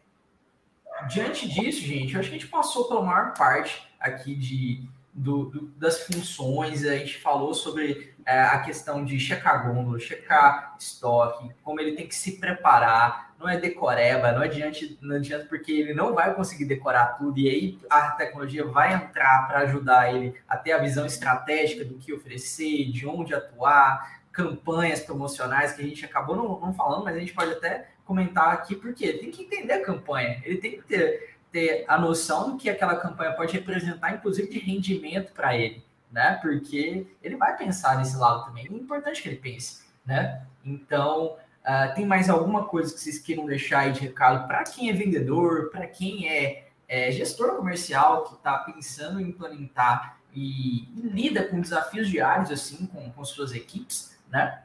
[1.09, 5.47] diante disso, gente, eu acho que a gente passou pela maior parte aqui de, do,
[5.47, 11.51] do, das funções, a gente falou sobre é, a questão de checar gôndola, checar estoque,
[11.63, 15.95] como ele tem que se preparar, não é decoreba, não adianta, não adianta porque ele
[15.95, 20.57] não vai conseguir decorar tudo, e aí a tecnologia vai entrar para ajudar ele a
[20.57, 26.05] ter a visão estratégica do que oferecer, de onde atuar, campanhas promocionais que a gente
[26.05, 29.43] acabou não, não falando, mas a gente pode até comentar aqui, porque ele tem que
[29.43, 33.55] entender a campanha, ele tem que ter ter a noção do que aquela campanha pode
[33.55, 35.83] representar, inclusive de rendimento para ele,
[36.13, 36.39] né?
[36.43, 38.67] Porque ele vai pensar nesse lado também.
[38.67, 40.43] É importante que ele pense, né?
[40.63, 44.91] Então, uh, tem mais alguma coisa que vocês queiram deixar aí de recado para quem
[44.91, 51.09] é vendedor, para quem é, é, gestor comercial que está pensando em implementar e, e,
[51.09, 54.63] lida com desafios diários assim com, com suas equipes, né?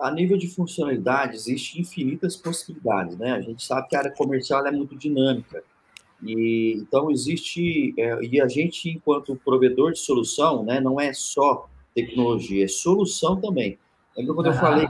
[0.00, 3.32] A nível de funcionalidade, existe infinitas possibilidades, né?
[3.32, 5.62] A gente sabe que a área comercial é muito dinâmica.
[6.22, 7.94] E, então, existe...
[7.98, 13.40] É, e a gente, enquanto provedor de solução, né, não é só tecnologia, é solução
[13.40, 13.78] também.
[14.16, 14.50] Lembra quando ah.
[14.50, 14.88] eu falei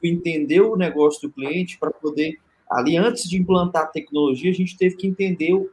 [0.00, 2.38] que entender o negócio do cliente para poder...
[2.70, 5.70] Ali, antes de implantar a tecnologia, a gente teve que entender o,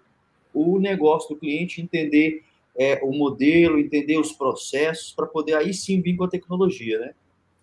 [0.53, 2.43] o negócio do cliente, entender
[2.77, 7.13] é, o modelo, entender os processos, para poder aí sim vir com a tecnologia, né?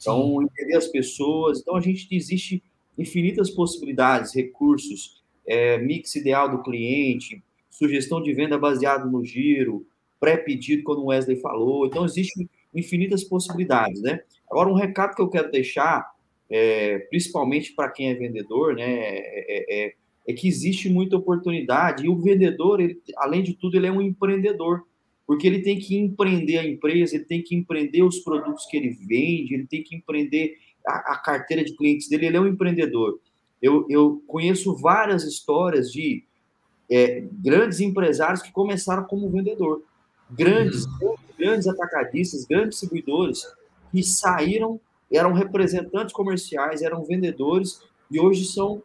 [0.00, 0.44] Então, Sim.
[0.44, 1.60] entender as pessoas.
[1.60, 2.62] Então, a gente existe
[2.98, 9.86] infinitas possibilidades, recursos, é, mix ideal do cliente, sugestão de venda baseado no giro,
[10.18, 11.86] pré-pedido, como o Wesley falou.
[11.86, 14.20] Então, existem infinitas possibilidades, né?
[14.50, 16.06] Agora, um recado que eu quero deixar,
[16.48, 19.94] é, principalmente para quem é vendedor, né, é, é,
[20.26, 24.02] é, que existe muita oportunidade e o vendedor, ele, além de tudo, ele é um
[24.02, 24.82] empreendedor.
[25.26, 28.90] Porque ele tem que empreender a empresa, ele tem que empreender os produtos que ele
[28.90, 30.56] vende, ele tem que empreender
[30.86, 33.18] a, a carteira de clientes dele, ele é um empreendedor.
[33.60, 36.22] Eu, eu conheço várias histórias de
[36.88, 39.82] é, grandes empresários que começaram como vendedor.
[40.30, 41.16] Grandes, uhum.
[41.36, 43.42] grandes atacadistas, grandes distribuidores
[43.90, 44.80] que saíram,
[45.12, 48.82] eram representantes comerciais, eram vendedores e hoje são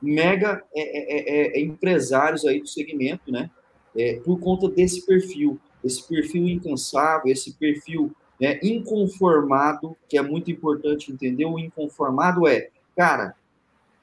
[0.00, 3.50] mega é, é, é, é empresários aí do segmento, né?
[3.96, 10.50] É, por conta desse perfil, esse perfil incansável, esse perfil né, inconformado, que é muito
[10.50, 11.44] importante entender.
[11.44, 13.34] O inconformado é, cara,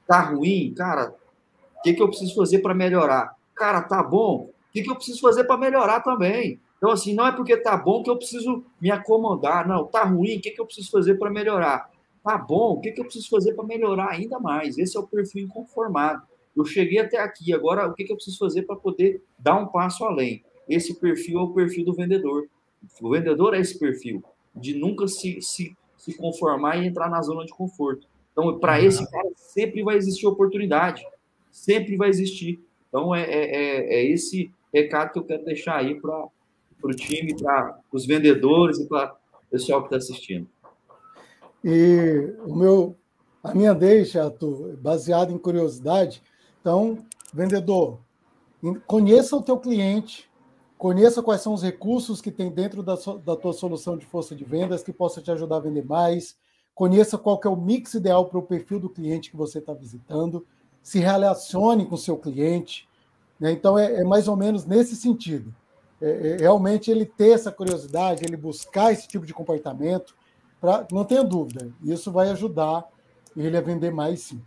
[0.06, 1.14] tá ruim, cara,
[1.78, 3.36] o que, que eu preciso fazer para melhorar?
[3.54, 6.58] Cara, tá bom, o que, que eu preciso fazer para melhorar também?
[6.76, 10.38] Então, assim, não é porque tá bom que eu preciso me acomodar, não, tá ruim,
[10.38, 11.90] o que, que eu preciso fazer para melhorar?
[12.24, 14.78] Tá bom, o que, que eu preciso fazer para melhorar ainda mais?
[14.78, 16.22] Esse é o perfil inconformado.
[16.56, 19.66] Eu cheguei até aqui, agora o que, que eu preciso fazer para poder dar um
[19.66, 20.44] passo além?
[20.68, 22.46] Esse perfil é o perfil do vendedor.
[23.00, 24.22] O vendedor é esse perfil,
[24.54, 28.06] de nunca se, se, se conformar e entrar na zona de conforto.
[28.32, 28.86] Então, para uhum.
[28.86, 31.06] esse cara, sempre vai existir oportunidade.
[31.50, 32.60] Sempre vai existir.
[32.88, 36.26] Então, é, é, é, é esse recado que eu quero deixar aí para
[36.82, 40.48] o time, para os vendedores e para o pessoal que está assistindo.
[41.64, 42.96] E o meu,
[43.42, 46.22] a minha deixa, Arthur, baseada em curiosidade.
[46.62, 46.98] Então,
[47.34, 47.98] vendedor,
[48.86, 50.30] conheça o teu cliente,
[50.78, 52.94] conheça quais são os recursos que tem dentro da,
[53.24, 56.36] da tua solução de força de vendas que possa te ajudar a vender mais,
[56.72, 60.46] conheça qual é o mix ideal para o perfil do cliente que você está visitando,
[60.80, 62.88] se relacione com o seu cliente.
[63.40, 63.50] Né?
[63.50, 65.52] Então, é, é, mais ou menos nesse sentido.
[66.00, 70.14] É, é, realmente ele ter essa curiosidade, ele buscar esse tipo de comportamento,
[70.60, 72.88] pra, não tenha dúvida, isso vai ajudar
[73.36, 74.40] ele a vender mais sim.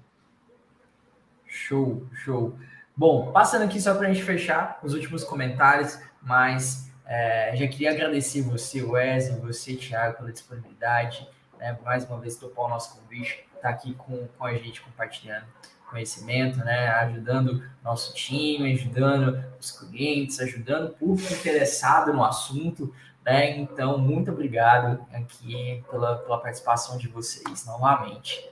[1.56, 2.54] Show, show.
[2.96, 7.92] Bom, passando aqui só para a gente fechar os últimos comentários, mas é, já queria
[7.92, 11.28] agradecer você, Wesley, você, Thiago, pela disponibilidade,
[11.58, 14.82] né, mais uma vez topar o nosso convite, estar tá aqui com, com a gente
[14.82, 15.46] compartilhando
[15.90, 22.94] conhecimento, né, ajudando nosso time, ajudando os clientes, ajudando o público interessado no assunto,
[23.24, 23.58] né?
[23.58, 28.48] Então, muito obrigado aqui pela, pela participação de vocês novamente.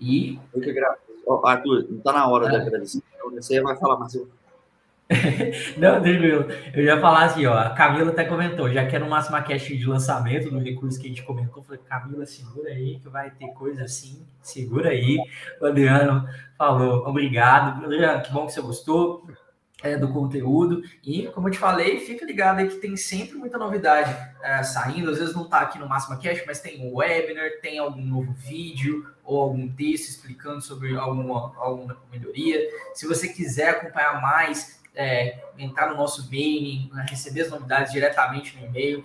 [0.00, 0.40] E.
[0.52, 0.72] Eu que.
[1.44, 2.50] Arthur, não está na hora é.
[2.50, 3.02] de agradecer.
[3.34, 4.28] Você vai falar, eu
[5.76, 6.46] Não, tranquilo.
[6.74, 7.54] Eu ia falar assim, ó.
[7.54, 11.08] A Camila até comentou, já quero um máxima cash de lançamento no recurso que a
[11.08, 11.62] gente comentou.
[11.62, 14.24] Falei, Camila, segura aí, que vai ter coisa assim.
[14.40, 15.18] Segura aí.
[15.60, 17.84] O Adriano falou, obrigado.
[17.84, 19.26] Adriano, que bom que você gostou
[19.82, 20.82] é, do conteúdo.
[21.04, 25.10] E, como eu te falei, fica ligado aí que tem sempre muita novidade é, saindo.
[25.10, 28.32] Às vezes não está aqui no Máxima Cash, mas tem um webinar, tem algum novo
[28.32, 32.60] vídeo ou algum texto explicando sobre alguma, alguma melhoria.
[32.94, 38.66] Se você quiser acompanhar mais, é, entrar no nosso mailing, receber as novidades diretamente no
[38.66, 39.04] e-mail,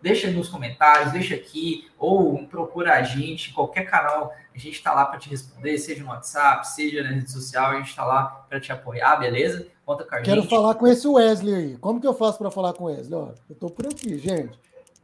[0.00, 5.04] deixa nos comentários, deixa aqui, ou procura a gente, qualquer canal, a gente está lá
[5.04, 8.60] para te responder, seja no WhatsApp, seja na rede social, a gente está lá para
[8.60, 9.66] te apoiar, beleza?
[9.88, 10.50] Conta com a Quero gente.
[10.50, 11.76] falar com esse Wesley aí.
[11.78, 13.18] Como que eu faço para falar com o Wesley?
[13.18, 14.58] Ó, eu estou por aqui, gente.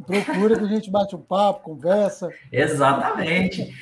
[0.07, 2.28] Procura que a gente bate um papo, conversa.
[2.53, 3.74] Exatamente.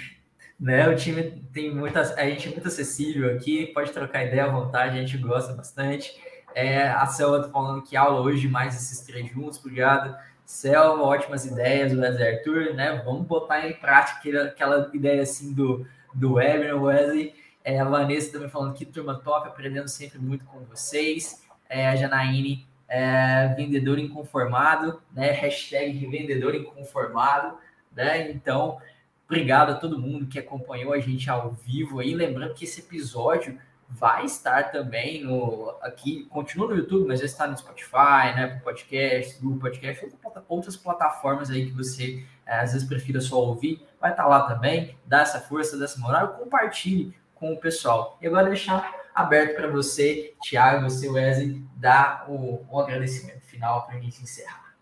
[0.61, 4.49] Né, o time tem muitas, a gente é muito acessível aqui, pode trocar ideia à
[4.49, 6.15] vontade, a gente gosta bastante.
[6.55, 10.17] É, a Selva tá falando que aula hoje mais esses três juntos, obrigado.
[10.47, 13.03] Selva, ótimas ideias, Wesley Arthur, né?
[13.05, 15.85] Vamos botar em prática aquela ideia assim do,
[16.15, 17.42] do Webinar, Wesley.
[17.65, 21.45] É, a Vanessa também falando que turma top, aprendendo sempre muito com vocês.
[21.69, 25.31] É, a Janaíne, é, vendedor inconformado, né?
[25.31, 27.57] Hashtag vendedor inconformado,
[27.95, 28.31] né?
[28.31, 28.79] Então,
[29.27, 32.15] obrigado a todo mundo que acompanhou a gente ao vivo aí.
[32.15, 33.59] Lembrando que esse episódio
[33.89, 39.39] vai estar também no aqui, continua no YouTube, mas já está no Spotify, né, podcast,
[39.41, 40.09] Google Podcast,
[40.49, 44.97] outras plataformas aí que você é, às vezes prefira só ouvir, vai estar lá também,
[45.05, 48.17] dá essa força, dessa moral, compartilhe com o pessoal.
[48.23, 53.97] E agora deixar aberto para você, Thiago, você, Wesley, dar o, o agradecimento final para
[53.97, 54.77] a gente encerrar.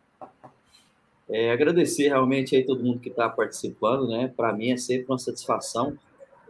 [1.27, 4.31] É, agradecer realmente aí todo mundo que está participando, né?
[4.37, 5.97] Para mim é sempre uma satisfação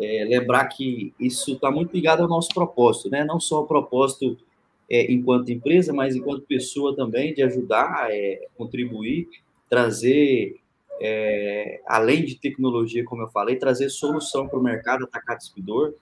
[0.00, 3.22] é, lembrar que isso está muito ligado ao nosso propósito, né?
[3.22, 4.36] Não só o propósito
[4.90, 9.28] é, enquanto empresa, mas enquanto pessoa também, de ajudar, é, contribuir,
[9.68, 10.56] trazer,
[11.00, 15.94] é, além de tecnologia, como eu falei, trazer solução para o mercado atacado distribuidor,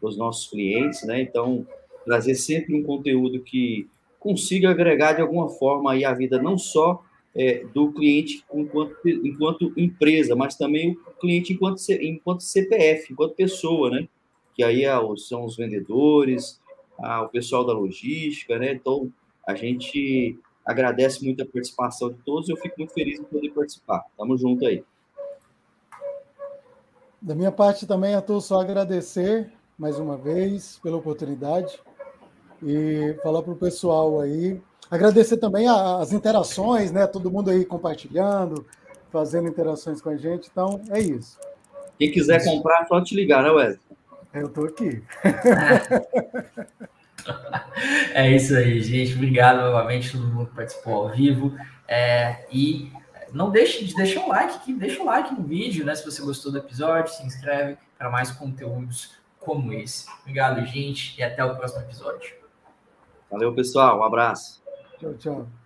[0.00, 1.20] os nossos clientes, né?
[1.20, 1.66] Então,
[2.04, 3.88] trazer sempre um conteúdo que
[4.18, 7.02] consiga agregar de alguma forma aí a vida não só
[7.34, 13.90] é, do cliente enquanto, enquanto empresa, mas também o cliente enquanto, enquanto CPF, enquanto pessoa,
[13.90, 14.08] né?
[14.54, 16.60] Que aí é, são os vendedores,
[16.98, 18.72] o pessoal da logística, né?
[18.72, 19.12] Então,
[19.46, 23.50] a gente agradece muito a participação de todos e eu fico muito feliz em poder
[23.50, 24.04] participar.
[24.16, 24.84] Tamo junto aí.
[27.20, 31.78] Da minha parte também, Arthur, só agradecer mais uma vez pela oportunidade
[32.62, 34.60] e falar para o pessoal aí.
[34.90, 37.06] Agradecer também as interações, né?
[37.06, 38.66] Todo mundo aí compartilhando,
[39.10, 40.48] fazendo interações com a gente.
[40.50, 41.38] Então, é isso.
[41.98, 43.80] Quem quiser comprar, só te ligar, né, Wesley?
[44.32, 45.02] Eu estou aqui.
[48.14, 49.14] é isso aí, gente.
[49.14, 51.56] Obrigado novamente todo mundo que participou ao vivo.
[51.86, 52.92] É, e
[53.32, 55.94] não deixe de deixar um like aqui, deixa um like no vídeo, né?
[55.94, 60.06] Se você gostou do episódio, se inscreve para mais conteúdos como esse.
[60.20, 62.34] Obrigado, gente, e até o próximo episódio.
[63.30, 63.98] Valeu, pessoal.
[64.00, 64.62] Um abraço.
[64.98, 65.59] Tchau, tchau.